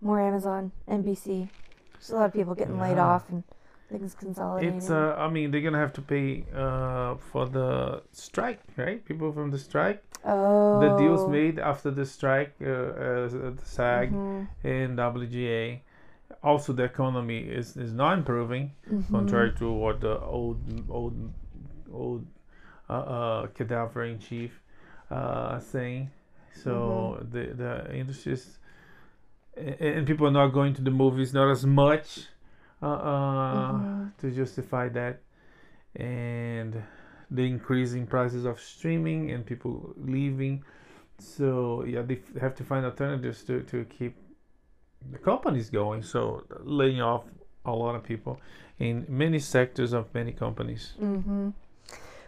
[0.00, 1.48] more Amazon, NBC.
[1.94, 3.06] There's a lot of people getting laid Yeah.
[3.06, 3.44] off and
[3.90, 4.76] things consolidating.
[4.78, 9.04] It's uh, I mean, they're gonna have to pay uh for the strike, right?
[9.04, 10.02] People from the strike.
[10.24, 10.80] oh.
[10.80, 15.80] The deals made after the strike, uh, uh the SAG Mhm, and WGA.
[16.42, 19.10] Also, the economy is is not improving, mhm.
[19.10, 20.58] contrary to what the old
[20.90, 21.14] old
[21.92, 22.26] old
[22.88, 24.60] uh, uh cadaver in chief
[25.10, 26.10] uh saying.
[26.52, 27.30] So Mm-hmm.
[27.32, 28.58] the the industry is,
[29.56, 32.26] and people are not going to the movies not as much.
[32.82, 34.12] Uh, uh, Mhm.
[34.18, 35.20] to justify that
[35.96, 36.82] and
[37.30, 40.64] the increasing prices of streaming and people leaving
[41.18, 44.16] so yeah they f- have to find alternatives to, to keep
[45.12, 47.24] the company's going so laying off
[47.64, 48.40] a lot of people
[48.78, 51.52] in many sectors of many companies Mhm.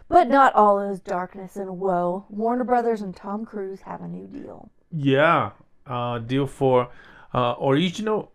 [0.09, 2.25] But not all is darkness and woe.
[2.29, 4.69] Warner Brothers and Tom Cruise have a new deal.
[4.91, 5.51] yeah
[5.87, 6.89] uh, deal for
[7.33, 8.31] uh, original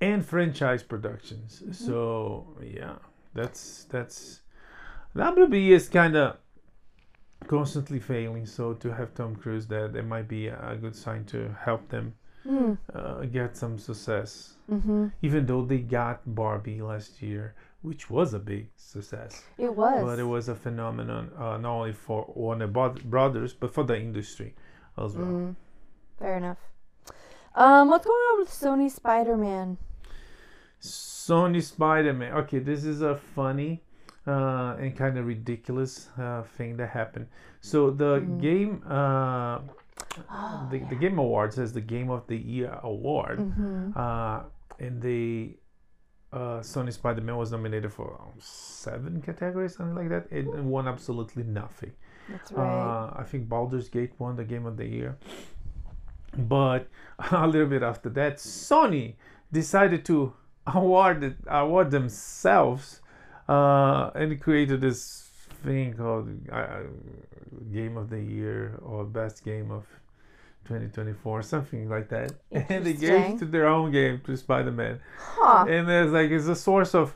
[0.00, 2.96] and franchise productions so yeah
[3.34, 4.40] that's that's
[5.14, 6.36] WB is kind of
[7.46, 11.54] constantly failing so to have Tom Cruise there there might be a good sign to
[11.64, 12.14] help them
[12.46, 12.78] Mm.
[12.94, 18.38] uh, get some success hmm even though they got Barbie last year which was a
[18.38, 20.02] big success It was.
[20.04, 24.54] but it was a phenomenon uh, not only for Warner Brothers but for the industry
[24.98, 25.56] as well Mm.
[26.18, 26.58] Fair enough.
[27.54, 29.78] Um, what's going on with Sony Spider Man?
[30.80, 32.32] Sony Spider-Man.
[32.32, 33.82] Okay, this is a funny
[34.26, 37.26] uh, and kind of ridiculous uh, thing that happened.
[37.60, 38.38] So the Mhm.
[38.38, 39.60] game, uh,
[40.30, 44.42] Oh, the, the Game Awards has the Game of the Year award, hmm uh,
[44.78, 45.56] and the
[46.32, 50.88] uh, Sony Spider-Man was nominated for um, seven categories, something like that, and it won
[50.88, 51.92] absolutely nothing.
[52.28, 53.06] That's right.
[53.08, 55.18] Uh, I think Baldur's Gate won the Game of the Year.
[56.36, 56.88] but
[57.32, 59.14] a little bit after that, Sony
[59.52, 60.32] decided to
[60.66, 63.00] award it, award themselves
[63.48, 65.28] uh, and created this
[65.64, 66.82] thing called uh,
[67.72, 69.86] Game of the Year or Best Game of
[70.70, 72.32] 2024, something like that.
[72.70, 75.66] And they gave to their own game to Spider-Man, Huh.
[75.68, 77.14] and it's like it's a source of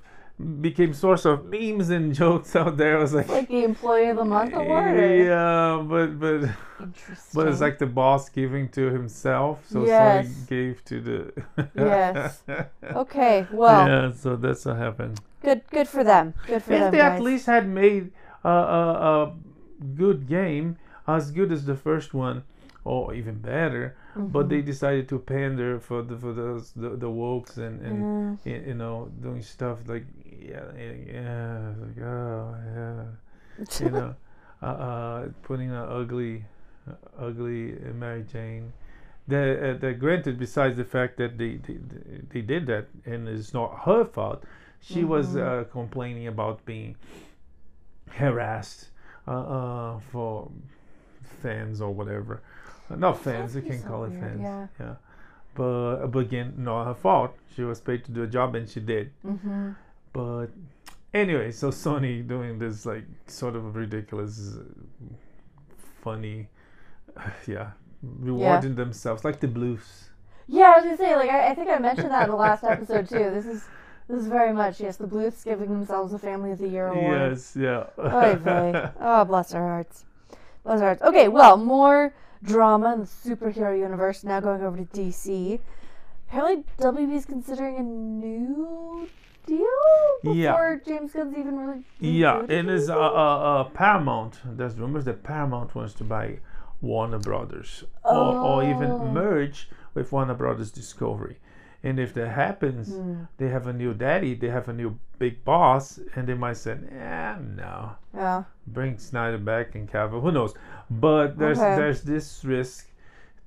[0.61, 2.99] became source of memes and jokes out there.
[2.99, 4.99] I was like, Like the Employee of the Month award.
[4.99, 6.41] yeah, but but
[7.35, 10.27] but it's like the boss giving to himself, so Yes.
[10.27, 11.19] Sony gave to the.
[11.77, 12.43] Yes.
[13.05, 13.47] Okay.
[13.53, 15.21] Well, yeah, so that's what happened.
[15.47, 15.63] good.
[15.71, 16.35] Good for them.
[16.51, 17.19] Good for If them, they guys.
[17.19, 18.11] at least had made
[18.43, 18.83] a, a,
[19.23, 19.35] a
[20.03, 22.43] good game, as good as the first one,
[22.85, 23.97] or even better,
[24.29, 24.49] but Mm-hmm.
[24.49, 28.39] they decided to pander for the for those the, the wokes and and Mm.
[28.45, 33.05] y- you know doing stuff like yeah yeah, yeah like oh yeah
[33.79, 34.15] you know
[34.63, 36.45] uh, uh putting an ugly
[37.19, 38.73] ugly Mary Jane.
[39.27, 41.79] The, uh, the granted, besides the fact that they, they
[42.31, 44.45] they did that and it's not her fault,
[44.81, 45.37] she was Mhm.
[45.37, 46.97] uh, complaining about being
[48.11, 48.91] harassed
[49.27, 50.51] uh, uh, for
[51.43, 52.43] fans or whatever.
[52.91, 54.71] Not fans, you can so call it weird, fans.
[54.79, 54.95] yeah.
[55.55, 57.37] But, but again, not her fault.
[57.55, 59.13] She was paid to do a job and she did.
[59.25, 59.71] Mm-hmm.
[60.13, 60.49] But
[61.13, 64.59] anyway, so Sony doing this like sort of ridiculous,
[66.03, 66.49] funny,
[67.47, 67.71] yeah,
[68.03, 70.11] rewarding themselves like the Bluths.
[70.47, 72.65] Yeah, I was gonna say, like, I, I think I mentioned that in the last
[72.65, 73.31] episode too.
[73.31, 73.65] This is
[74.09, 77.31] this is very much yes, the Bluths giving themselves a Family of the Year award.
[77.31, 77.87] Yes, yeah.
[77.99, 78.91] Oy vey.
[79.01, 80.05] Oh, bless our hearts.
[80.65, 81.03] Bless our hearts.
[81.03, 82.13] Okay, well, more
[82.45, 84.23] drama in the superhero universe.
[84.25, 85.61] Now going over to DC.
[86.29, 89.09] Apparently, WB is considering a new
[89.47, 89.67] deal
[90.23, 90.77] before Yeah.
[90.87, 91.83] James Gunn's even really.
[92.01, 94.41] Yeah, it is uh, uh, uh, Paramount.
[94.45, 96.39] There's rumors that Paramount wants to buy
[96.81, 98.71] Warner Brothers or, or Oh.
[98.71, 101.37] even merge with Warner Brothers Discovery.
[101.85, 103.25] And if that happens, Hmm.
[103.37, 106.79] they have a new daddy, they have a new big boss, and they might say,
[106.91, 108.45] "Yeah, no, Yeah.
[108.67, 110.23] bring Snyder back and Cavill.
[110.23, 110.55] Who knows?"
[110.91, 111.77] But there's Okay.
[111.77, 112.89] there's this risk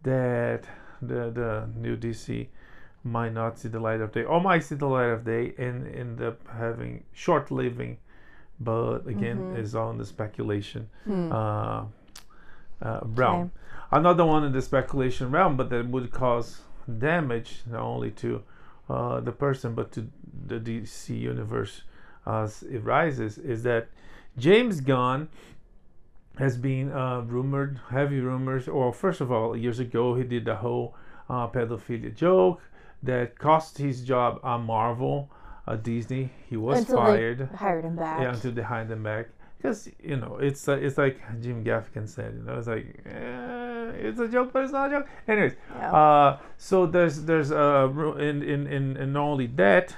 [0.03, 0.63] that
[1.01, 2.49] the the new DC
[3.03, 5.87] might not see the light of day, or might see the light of day and
[5.87, 7.97] end up having short living.
[8.59, 9.55] But again, Mhm.
[9.59, 11.31] it's all in the speculation Hmm.
[11.31, 11.85] uh,
[12.81, 13.41] uh, realm.
[13.41, 13.51] Okay.
[13.99, 16.61] Another one in the speculation realm, but that would cause
[16.97, 18.43] damage not only to
[18.89, 20.07] uh, the person but to
[20.45, 21.81] the DC universe
[22.25, 23.87] as it rises, is that
[24.37, 25.29] James Gunn
[26.37, 30.55] has been uh, rumored, heavy rumors, or first of all, years ago he did the
[30.55, 30.95] whole
[31.29, 32.61] uh, pedophilia joke
[33.03, 35.29] that cost his job at Marvel,
[35.67, 36.29] uh, Disney.
[36.49, 37.49] He was Until fired.
[37.55, 38.21] hired him back.
[38.21, 39.29] Yeah, until they hired him back.
[39.57, 42.35] Because you know, it's uh, it's like Jim Gaffigan said.
[42.37, 43.11] You know, it's like eh,
[43.89, 45.07] it's a joke, but it's not a joke.
[45.27, 45.91] Anyways, Yeah.
[45.93, 49.95] uh, so there's there's uh in in in and not only that,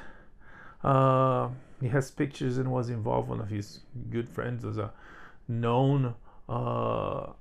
[0.84, 1.50] uh,
[1.82, 3.30] he has pictures and was involved.
[3.30, 4.92] One of his good friends was a
[5.48, 6.14] known
[6.48, 7.32] uh,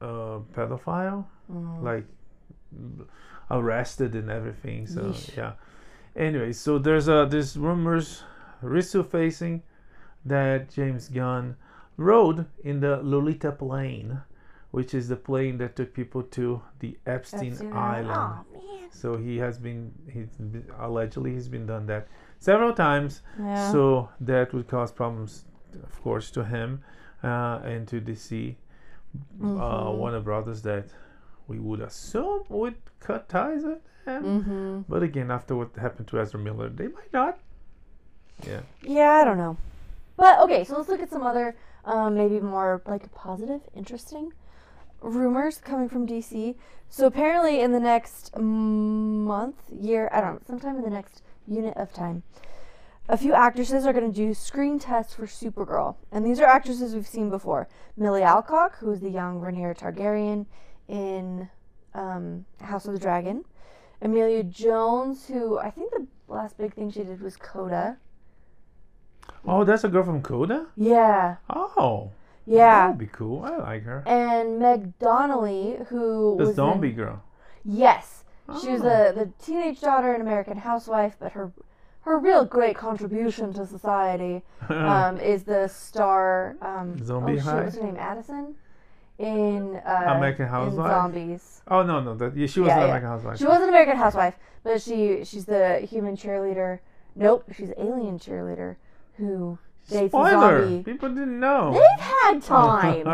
[0.00, 1.82] uh pedophile, Mm.
[1.82, 2.04] like
[3.50, 4.86] arrested and everything.
[4.86, 5.36] So Yeesh.
[5.36, 5.52] yeah.
[6.16, 8.22] Anyway, so there's uh there's rumors
[8.62, 9.62] resurfacing
[10.24, 11.56] that James Gunn
[11.96, 14.20] rode in the Lolita plane,
[14.70, 18.10] which is the plane that took people to the Epstein, Epstein Island.
[18.12, 18.44] Oh.
[18.92, 23.22] So he has been he's been, allegedly he's been done that several times.
[23.38, 23.72] Yeah.
[23.72, 25.44] So that would cause problems,
[25.82, 26.82] of course, to him
[27.22, 28.56] uh, and to DC,
[29.40, 29.96] uh, Mhm.
[29.96, 30.86] Warner Brothers that
[31.48, 34.24] we would assume would cut ties with them.
[34.24, 34.80] Mm-hmm.
[34.88, 37.38] But again, after what happened to Ezra Miller, they might not.
[38.46, 38.60] Yeah.
[38.82, 39.56] Yeah, I don't know.
[40.16, 44.32] But okay, so let's look at some other, um, maybe more like positive, interesting
[45.00, 46.56] rumors coming from DC.
[46.88, 51.76] So apparently, in the next month, year, I don't know, sometime in the next unit
[51.76, 52.22] of time,
[53.08, 56.94] a few actresses are going to do screen tests for Supergirl, and these are actresses
[56.94, 60.46] we've seen before: Millie Alcock, who is the young Rhaenyra Targaryen
[60.88, 61.48] in
[61.94, 63.44] um, House of the Dragon.
[64.02, 67.98] Emilia Jones, who I think the last big thing she did was Coda.
[69.44, 70.66] Oh, that's a girl from Coda.
[70.76, 72.10] Yeah, Oh.
[72.46, 72.86] Yeah.
[72.86, 73.44] That'd be cool.
[73.44, 74.02] I like her.
[74.06, 77.22] And Meg Donnelly, who The was zombie in, girl.
[77.64, 78.24] yes,
[78.60, 78.84] she was Oh.
[78.84, 81.52] the the teenage daughter in American Housewife, but her
[82.02, 86.56] her real great contribution to society um, is the star.
[86.62, 87.62] Um, Zombie oh, shit, High?
[87.64, 87.96] what's her name?
[87.96, 88.54] Addison.
[89.18, 90.90] In uh, American in Housewife?
[90.90, 91.62] Zombies.
[91.68, 92.84] oh no, no, that yeah, she was Yeah, yeah.
[92.84, 93.38] American Housewife.
[93.38, 96.78] She was an American Housewife, but she she's the human cheerleader.
[97.14, 98.76] Nope, she's alien cheerleader
[99.18, 99.58] who
[99.88, 100.82] dates a Spoiler!
[100.82, 101.72] People didn't know.
[101.72, 103.04] They've had time.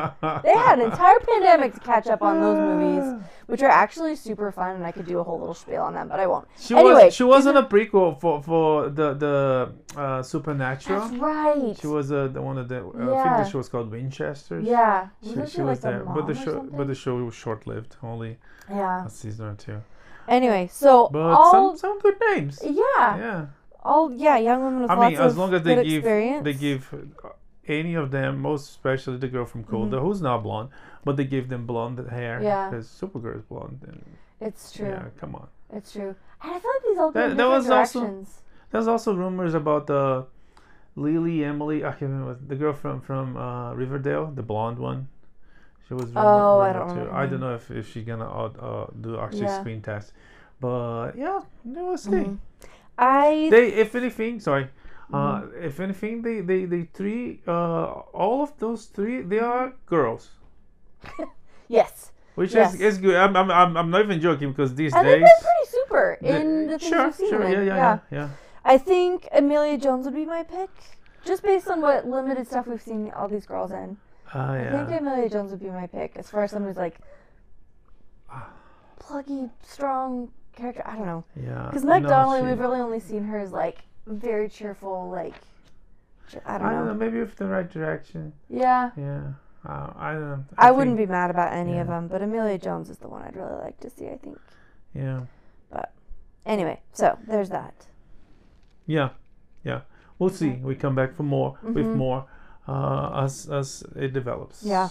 [0.42, 4.50] they had an entire pandemic to catch up on those movies, which are actually super
[4.52, 6.48] fun, and I could do a whole little spiel on them, but I won't.
[6.58, 11.00] She Anyway, was she wasn't a prequel for for the the uh, Supernatural.
[11.00, 11.76] That's right.
[11.80, 12.84] She was uh, the one of the.
[12.86, 14.64] Uh, I think the show was called Winchesters.
[14.64, 15.08] Yeah.
[15.22, 16.76] She, she she, was like, there, but the show something?
[16.76, 18.38] but the show was short lived, only
[18.68, 19.06] Yeah.
[19.06, 19.80] a season or two.
[20.28, 22.58] Anyway, so But all some some good names.
[22.62, 23.46] yeah, Yeah,
[23.86, 25.98] all yeah, young women with I lots mean, as of long as they good give
[26.04, 26.44] experience.
[26.44, 26.80] they give
[27.68, 30.68] any of them, most especially the girl from Coda, who's not blonde,
[31.04, 32.36] but they give them blonde hair.
[32.36, 32.44] Mm-hmm.
[32.52, 32.70] Yeah.
[32.70, 33.80] because Supergirl is blonde.
[33.88, 34.02] And,
[34.48, 34.88] It's true.
[34.94, 35.48] Yeah, come on.
[35.72, 36.12] It's true.
[36.42, 38.42] And I feel like these all go That- in that different was also- directions.
[38.70, 40.26] There's also rumors about the
[40.96, 41.84] Lily Emily.
[41.84, 45.08] I can't remember the girl from from uh, Riverdale, the blonde one.
[45.86, 46.06] She was.
[46.06, 46.94] rumored- Oh, I don't too.
[46.94, 49.60] remember I her don't know if, if she's gonna uh, uh, do actually Yeah.
[49.60, 50.12] screen test,
[50.60, 52.10] but yeah, we'll see.
[52.10, 52.38] Mhm.
[52.98, 54.68] I They, if anything, sorry.
[55.12, 55.64] Uh, Mm-hmm.
[55.64, 60.30] if anything, they, they, they three, uh, all of those three, they are girls,
[61.68, 62.74] yes, which Yes.
[62.74, 63.14] is, is good.
[63.16, 66.18] I'm, I'm, I'm, I'm not even joking because these I think days, they're pretty super
[66.22, 68.28] in the things sure, we've seen sure, them yeah, yeah, yeah, yeah.
[68.64, 70.70] I think Emilia Jones would be my pick,
[71.24, 73.96] just based on what limited stuff we've seen all these girls in.
[74.34, 74.88] Ah, I think.
[74.98, 76.98] Emilia Jones would be my pick as far as someone who's like
[79.00, 80.82] pluggy, strong character.
[80.84, 81.24] I don't know.
[81.36, 81.66] yeah.
[81.68, 85.34] Because Meg No, Donnelly, she- we've really only seen her as like very cheerful, like
[86.44, 86.78] I don't I know.
[86.78, 88.32] don't know, maybe with the right direction.
[88.48, 89.22] Yeah, Yeah.
[89.64, 90.44] Uh, I don't know.
[90.58, 93.34] I, wouldn't be mad about any of them, but Emilia Jones is the one I'd
[93.34, 94.06] really like to see.
[94.08, 94.38] I think.
[94.94, 95.22] Yeah.
[95.70, 95.92] But
[96.44, 97.86] Anyway, so there's that.
[98.86, 99.08] Yeah.
[99.64, 99.80] Yeah.
[100.20, 100.50] We'll see.
[100.62, 101.96] We come back for more with Mhm.
[101.96, 102.26] more
[102.68, 104.62] uh, as as it develops.
[104.62, 104.88] Yeah.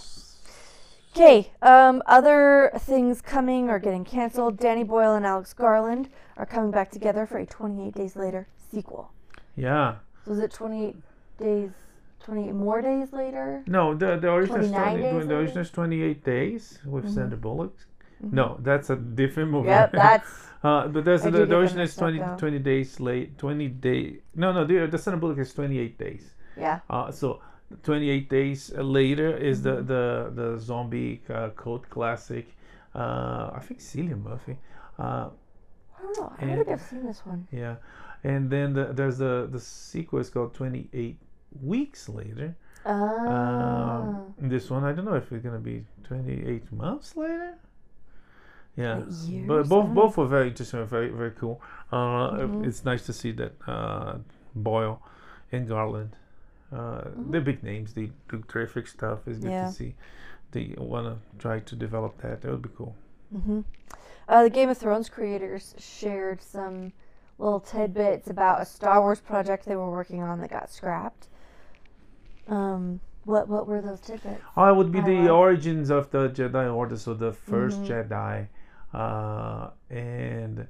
[1.16, 4.58] Okay, um, other things coming or getting canceled.
[4.58, 9.10] Danny Boyle and Alex Garland are coming back together for a 28 Days Later sequel.
[9.56, 9.94] Yeah.
[10.26, 10.94] So is it 28
[11.40, 11.70] days,
[12.22, 13.64] 28 more days later?
[13.66, 17.14] No, the the original is 29 20, days the original is 28 days with Mhm.
[17.14, 17.74] Sandra Bullock.
[18.22, 18.32] Mhm.
[18.34, 19.68] No, that's a different movie.
[19.68, 23.38] Yep, that's uh, but there's the, the original is 20, 20 days late.
[23.38, 24.20] 20 day.
[24.34, 26.34] No, no, the the Sandra Bullock is 28 days.
[26.58, 26.80] yeah.
[26.90, 27.40] Uh, so
[27.82, 29.86] 28 days later is Mm-hmm.
[29.86, 32.46] the the the zombie uh, cult classic.
[32.94, 34.56] Uh, I think Cillian Murphy.
[34.98, 35.28] Uh,
[35.98, 36.32] I don't know.
[36.38, 37.46] I don't think I've seen this one.
[37.52, 37.76] yeah,
[38.24, 41.18] and then the, there's the the sequel is called 28
[41.62, 42.54] weeks later.
[42.84, 44.02] Ah.
[44.02, 47.54] Um, this one I don't know if it's gonna be 28 months later.
[48.76, 49.46] Yeah, years?
[49.48, 51.60] but both both were very interesting, very very cool.
[51.90, 52.66] Uh, Mhm.
[52.66, 54.18] It's nice to see that uh,
[54.54, 55.00] Boyle
[55.50, 56.14] and Garland,
[56.72, 57.94] uh, they're big names.
[57.94, 59.26] They do terrific stuff.
[59.26, 59.50] It's good Mm-hmm.
[59.50, 59.66] Yeah.
[59.66, 59.94] to see.
[60.52, 62.42] They want to try to develop that.
[62.42, 62.94] That would be cool.
[63.32, 63.60] hmm
[64.28, 66.92] Uh, the Game of Thrones creators shared some
[67.38, 71.28] little tidbits about a Star Wars project they were working on that got scrapped.
[72.48, 74.40] Um, what what were those tidbits?
[74.56, 77.82] Oh, it would be I the love- origins of the Jedi Order, so the 1st
[77.82, 77.88] Mhm.
[77.88, 78.48] Jedi,
[78.94, 80.66] uh, and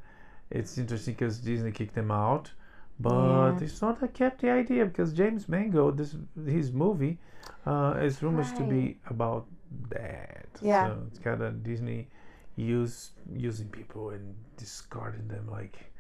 [0.51, 2.53] it's interesting because Disney kicked them out,
[2.99, 3.67] but Yeah.
[3.69, 6.17] sort of kept the idea because James Mangold, this
[6.47, 7.19] his movie,
[7.67, 9.47] uh, is rumored to be about
[9.91, 10.49] that.
[10.61, 10.87] Yeah.
[10.87, 12.09] So it's kind of Disney
[12.57, 15.93] use using people and discarding them like,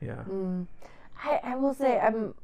[0.00, 0.22] yeah.
[0.28, 0.66] Mm.
[1.22, 2.34] I, I will say I'm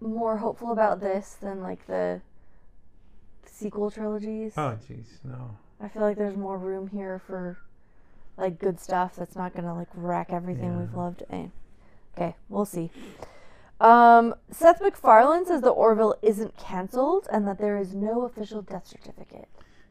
[0.00, 2.20] more hopeful about this than like the
[3.46, 4.54] sequel trilogies.
[4.56, 5.56] Oh jeez, no.
[5.80, 7.58] I feel like there's more room here for
[8.36, 11.22] like good stuff that's not gonna like wreck everything we've loved.
[11.30, 11.46] Eh.
[12.16, 12.90] Okay, we'll see.
[13.80, 18.86] Um, Seth MacFarlane says the Orville isn't canceled and that there is no official death
[18.86, 19.48] certificate.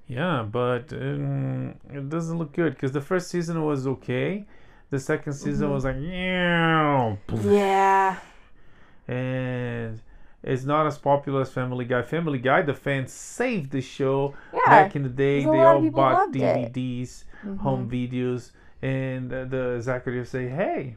[0.07, 4.45] Yeah, but um, it doesn't look good because the first season was okay.
[4.91, 5.73] The second season Mhm.
[5.73, 8.15] was like, yeah, Yeah.
[9.07, 10.01] and
[10.43, 12.01] it's not as popular as Family Guy.
[12.01, 14.59] Family Guy, the fans saved the show Yeah.
[14.65, 15.43] back in the day.
[15.43, 16.73] They all bought it.
[16.73, 17.23] DVDs,
[17.59, 18.51] home videos,
[18.81, 20.95] and uh, the executives say, "Hey,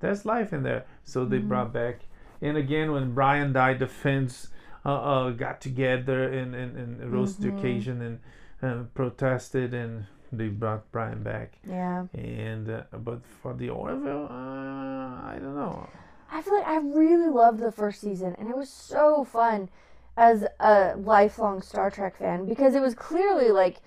[0.00, 1.48] there's life in there." So they Mhm.
[1.48, 2.00] brought back.
[2.42, 4.48] And again, when Brian died, the fans
[4.84, 8.20] uh, uh, got together and, and, and rose to the occasion and
[8.62, 11.58] uh, protested, and they brought Brian back.
[11.68, 12.06] Yeah.
[12.14, 15.88] And uh, but for the Orville, uh, I don't know.
[16.30, 19.68] I feel like I really loved the first season, and it was so fun
[20.16, 23.80] as a lifelong Star Trek fan because it was clearly like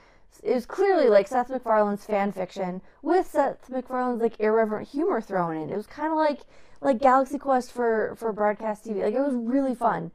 [0.44, 5.56] it was clearly like Seth MacFarlane's fan fiction with Seth MacFarlane's like irreverent humor thrown
[5.58, 5.70] in.
[5.70, 6.42] It was kind of like
[6.82, 9.04] like Galaxy Quest for for broadcast TV.
[9.04, 10.12] Like it was really fun,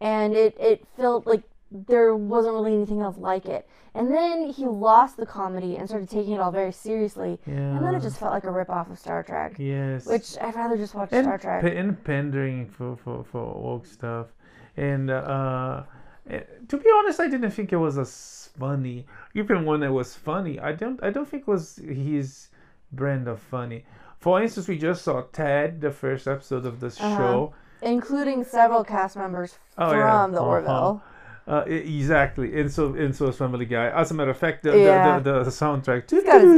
[0.00, 3.68] and it it felt like there wasn't really anything else like it.
[3.94, 7.54] And then he lost the comedy and started taking it all very seriously, Yeah.
[7.54, 9.56] and then it just felt like a rip off of Star Trek.
[9.58, 10.06] yes.
[10.06, 11.62] Which I'd rather just watch and, Star Trek.
[11.62, 14.26] pa- and pandering for, for, for woke stuff.
[14.76, 15.82] and uh,
[16.68, 19.06] to be honest, I didn't think it was as funny.
[19.34, 22.48] Even when it was funny, I don't I don't think it was his
[22.92, 23.84] brand of funny.
[24.18, 27.16] For instance, we just saw Ted, the first episode of this Uh-huh.
[27.16, 27.54] show.
[27.82, 30.26] including several cast members Oh, from yeah.
[30.28, 30.48] the Uh-huh.
[30.50, 31.02] Orville.
[31.46, 33.86] Uh, exactly, and so and so is Family Guy.
[33.88, 35.18] As a matter of fact, the Yeah.
[35.20, 36.54] the, the, the soundtrack got his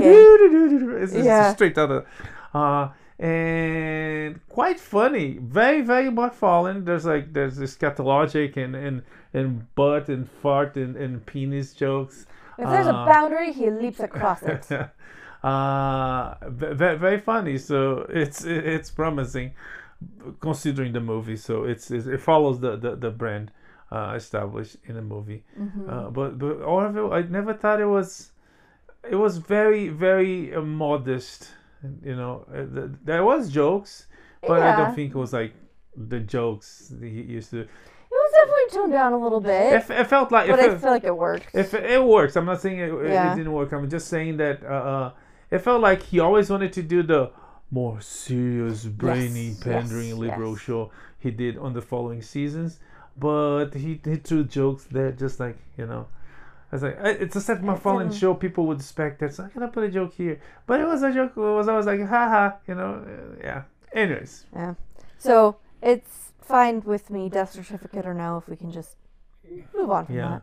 [1.03, 1.53] it's, it's Yeah.
[1.53, 2.07] straight out of,
[2.55, 2.89] uh,
[3.19, 5.39] and quite funny.
[5.41, 6.85] Very very much fallen.
[6.85, 9.03] There's like there's this scatologic and and
[9.35, 12.27] and butt and fart and, and penis jokes.
[12.59, 14.71] If there's a Uh, boundary, he leaps across it.
[15.45, 17.59] uh, very, very funny.
[17.59, 19.53] So it's it's promising,
[20.41, 21.37] considering the movie.
[21.37, 23.51] So it's, it's it follows the the, the brand
[23.91, 25.45] uh, established in the movie.
[25.59, 25.89] Mm-hmm.
[25.91, 28.31] Uh, but but Orville, I never thought it was.
[29.09, 31.51] It was very very uh, modest.
[32.03, 34.07] You know, uh, th- there was jokes,
[34.47, 35.53] but I don't think it was like
[35.97, 37.61] the jokes he used to.
[37.61, 37.69] It
[38.11, 40.49] was definitely toned down a little bit, It, it felt like.
[40.49, 41.55] but it I feel like it worked.
[41.55, 43.33] if it, it works, I'm not saying it, it- Yeah.
[43.33, 43.73] it didn't work.
[43.73, 45.13] I'm just saying that uh, uh,
[45.51, 47.31] it felt like he always wanted to do the
[47.71, 50.61] more serious, brainy, Yes, pandering, yes, liberal yes.
[50.63, 52.81] show he did on the following seasons.
[53.17, 56.07] But he, he threw jokes there, just like you know.
[56.71, 58.35] I was like, "Eh, it's a Seth MacFarlane didn't- show.
[58.35, 59.35] People would expect that.
[59.35, 61.33] So I'm gonna put a joke here, but it was a joke.
[61.37, 63.05] It was always like, haha, you know.
[63.07, 63.63] uh, yeah.
[63.93, 64.75] Anyways, Yeah.
[65.19, 68.97] So it's fine with me, death certificate or no, if we can just
[69.75, 70.29] move on from yeah.
[70.29, 70.43] that.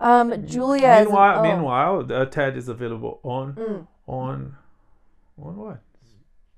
[0.00, 1.06] Um, Julia is.
[1.06, 4.56] Meanwhile, oh, meanwhile, uh, Ted is available on mm, on
[5.42, 5.80] on what?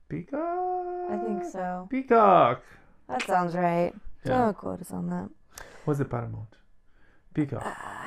[0.09, 1.11] Peacock.
[1.11, 1.87] I think so.
[1.91, 2.63] Peacock.
[3.09, 3.93] That sounds right.
[4.25, 4.39] Yeah.
[4.39, 5.29] Don't quote us on that.
[5.85, 6.57] What's the Paramount?
[7.35, 7.63] Peacock.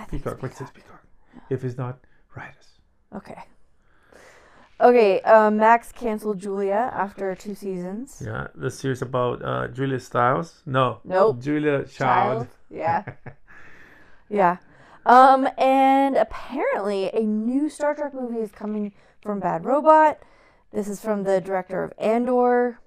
[0.09, 0.43] Think Peacock.
[0.43, 1.03] Like says Peacock.
[1.49, 1.99] If it's not,
[2.36, 2.80] write us.
[3.15, 3.43] Okay.
[4.82, 8.21] Okay, uh, Max canceled Julia after two seasons.
[8.26, 10.61] Yeah, the series about uh, Julia Stiles.
[10.65, 10.99] No.
[11.05, 11.39] Nope.
[11.39, 12.47] Julia Child.
[12.69, 13.03] Yeah.
[14.30, 14.57] yeah.
[15.05, 20.19] Um, and apparently a new Star Trek movie is coming from Bad Robot.
[20.71, 22.80] This is from the director of Andor.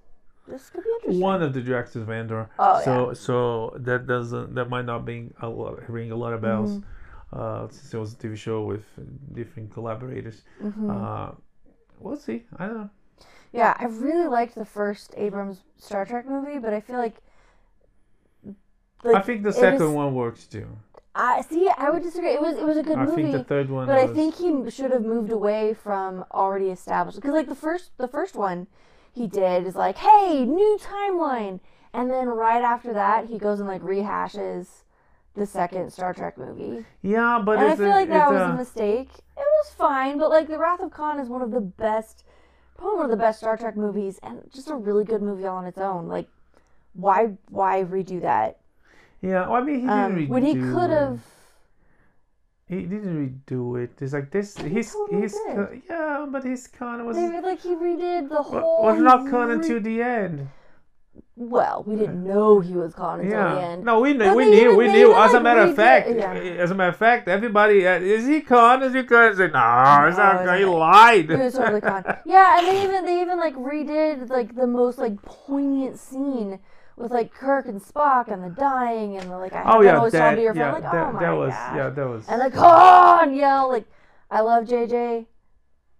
[0.48, 1.20] This could be interesting.
[1.20, 2.48] One of the directors of Andor.
[2.58, 6.40] Oh, so so that doesn't that might not be a lot, ring a lot of
[6.40, 6.78] bells.
[6.78, 6.90] Mm-hmm.
[7.32, 8.84] Uh, since it was a TV show with
[9.32, 10.42] different collaborators.
[10.62, 10.90] Mm-hmm.
[10.90, 11.30] Uh,
[11.98, 12.44] we'll see.
[12.56, 12.90] I don't know.
[13.52, 17.16] Yeah, I really liked the first Abrams Star Trek movie, but I feel like,
[19.04, 20.66] I think the second is- one works too.
[21.18, 21.66] I see.
[21.78, 22.34] I would disagree.
[22.34, 23.22] It was it was a good I movie.
[23.22, 23.86] think the third one.
[23.86, 27.90] But I think he should have moved away from already established because like the first
[27.96, 28.66] the first one
[29.16, 31.58] he did is like hey new timeline
[31.92, 34.82] and then right after that he goes and like rehashes
[35.34, 38.52] the second Star Trek movie Yeah, but and I feel a- like that was a-
[38.52, 39.10] a mistake.
[39.36, 42.24] It was fine, but like the Wrath of Khan is one of the best,
[42.78, 45.56] probably one of the best Star Trek movies and just a really good movie all
[45.58, 46.08] on its own.
[46.08, 46.28] Like
[46.94, 48.58] why why redo that
[49.20, 51.20] Yeah, well, I mean, he um, didn't redo when he could have
[52.68, 53.92] He didn't redo it.
[54.00, 54.56] It's like this.
[54.56, 55.82] He He's totally he's did.
[55.88, 59.80] yeah, but his Khan was they, like he redid the whole was not Khan until
[59.80, 60.48] the end.
[61.36, 63.84] Well, we didn't know he was Khan until the end.
[63.84, 65.14] no, we knew, we knew, we knew.
[65.14, 66.32] As a matter of fact, yeah.
[66.32, 68.82] as a matter of fact, everybody uh, is he Khan?
[68.82, 69.36] Is he Khan?
[69.36, 70.44] Said, no, it's not.
[70.44, 70.58] Khan.
[70.58, 71.30] He lied.
[71.30, 72.04] He was totally Khan.
[72.26, 76.58] Yeah, and they even they even like redid like the most like poignant scene
[76.96, 80.12] with like Kirk and Spock and the dying and the like I oh yeah, always
[80.12, 80.72] that, your yeah.
[80.72, 81.76] Like, that, oh my that was gosh.
[81.76, 82.28] yeah, that was.
[82.28, 83.84] And the Khan yell like
[84.30, 85.26] I love JJ,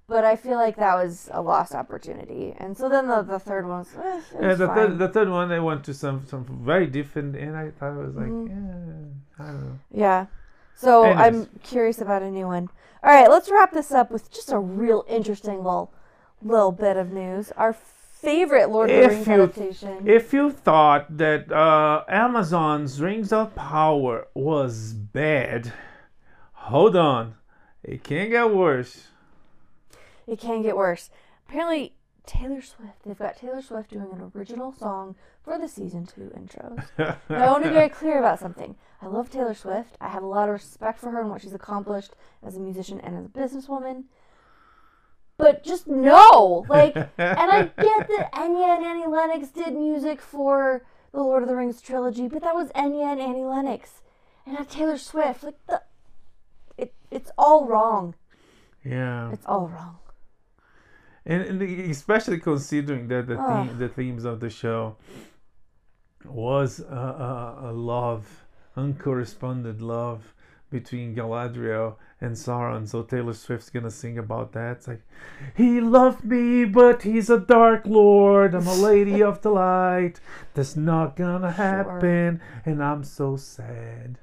[0.09, 2.55] but I feel like that was a lost opportunity.
[2.57, 4.77] And so then the, the third one was, eh, yeah, the fine.
[4.77, 8.07] third, the third one they went to some some very different, and I thought it
[8.07, 8.49] was like, Mhm.
[8.49, 9.79] yeah, I don't know.
[9.91, 10.27] Yeah.
[10.75, 11.27] So Anyways.
[11.27, 12.69] I'm curious about a new one.
[13.03, 15.93] All right, let's wrap this up with just a real interesting little
[16.43, 17.53] little bit of news.
[17.57, 17.73] Our
[18.21, 20.09] favorite Lord of the Rings you- adaptation.
[20.09, 25.73] If you thought that uh, Amazon's Rings of Power was bad,
[26.53, 27.35] hold on,
[27.83, 29.09] it can get worse.
[30.27, 31.11] It can get worse.
[31.49, 31.95] Apparently,
[32.27, 33.05] Taylor Swift.
[33.05, 35.15] They've got Taylor Swift doing an original song
[35.45, 36.85] for the season two intros.
[36.99, 38.75] Now, I want to be very clear about something.
[39.01, 39.97] I love Taylor Swift.
[40.01, 42.15] I have a lot of respect for her and what she's accomplished
[42.45, 44.05] as a musician and as a businesswoman.
[45.39, 50.85] But just no, like, and I get that Enya and Annie Lennox did music for
[51.13, 54.01] the Lord of the Rings trilogy, but that was Enya and Annie Lennox,
[54.47, 55.43] and not Taylor Swift.
[55.45, 55.83] Like the,
[56.79, 58.15] it, it's all wrong.
[58.85, 59.99] yeah, It's all wrong.
[61.27, 64.97] and, and especially considering that the theme, the themes of the show
[66.25, 68.45] was uh, uh, a love,
[68.77, 70.35] uncorresponded love
[70.79, 72.87] between Galadriel and Sauron.
[72.89, 74.77] So Taylor Swift's gonna sing about that.
[74.77, 75.03] It's like,
[75.55, 78.55] he loved me, but he's a dark lord.
[78.55, 80.21] I'm a lady of the light.
[80.55, 84.19] That's not gonna happen, and I'm so sad.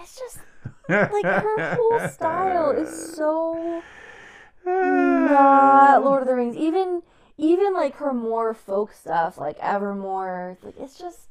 [0.00, 0.38] It's just
[0.88, 3.82] like her whole style is so
[4.64, 6.56] not Lord of the Rings.
[6.56, 7.02] Even
[7.38, 10.58] even like her more folk stuff, like Evermore.
[10.62, 11.28] Like it's just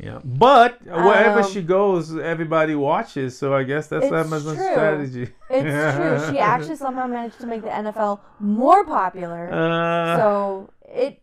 [0.00, 3.36] Yeah, but wherever Um, she goes, everybody watches.
[3.36, 4.70] So I guess that's Amazon's true.
[4.70, 5.28] strategy.
[5.50, 5.96] it's
[6.26, 6.32] true.
[6.32, 9.52] She actually somehow managed to make the NFL more popular.
[9.52, 11.20] Uh, so it,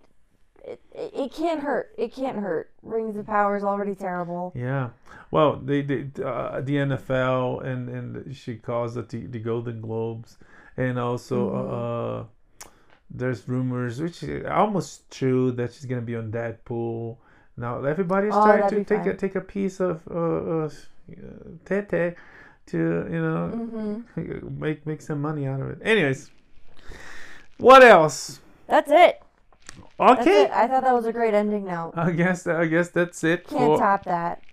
[0.63, 1.93] it it it can't hurt.
[1.97, 2.71] It can't hurt.
[2.83, 4.51] Rings of Power is already terrible.
[4.55, 4.89] yeah.
[5.31, 10.37] Well, they, they uh, the NFL and and she calls it the, the Golden Globes,
[10.77, 11.73] and also Mm-hmm.
[11.73, 12.69] uh,
[13.09, 17.17] there's rumors, which is almost true, that she's gonna be on Deadpool.
[17.57, 20.69] Now everybody's Oh, trying to take a take a piece of uh, uh,
[21.65, 22.15] Tete
[22.67, 25.79] to you know hmm make make some money out of it.
[25.83, 26.31] Anyways,
[27.57, 28.39] what else?
[28.67, 29.21] That's it.
[30.13, 30.51] That's Okay, it.
[30.51, 31.95] I thought that was a great ending note.
[31.95, 34.43] I guess I guess that's it Can't for top that.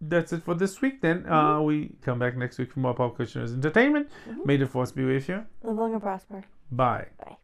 [0.00, 1.00] that's it for this week.
[1.00, 4.08] Then uh, we come back next week for more pop culture entertainment.
[4.44, 5.44] May the force be with you.
[5.62, 6.44] Live long and prosper.
[6.70, 7.08] Bye.
[7.18, 7.38] Bye.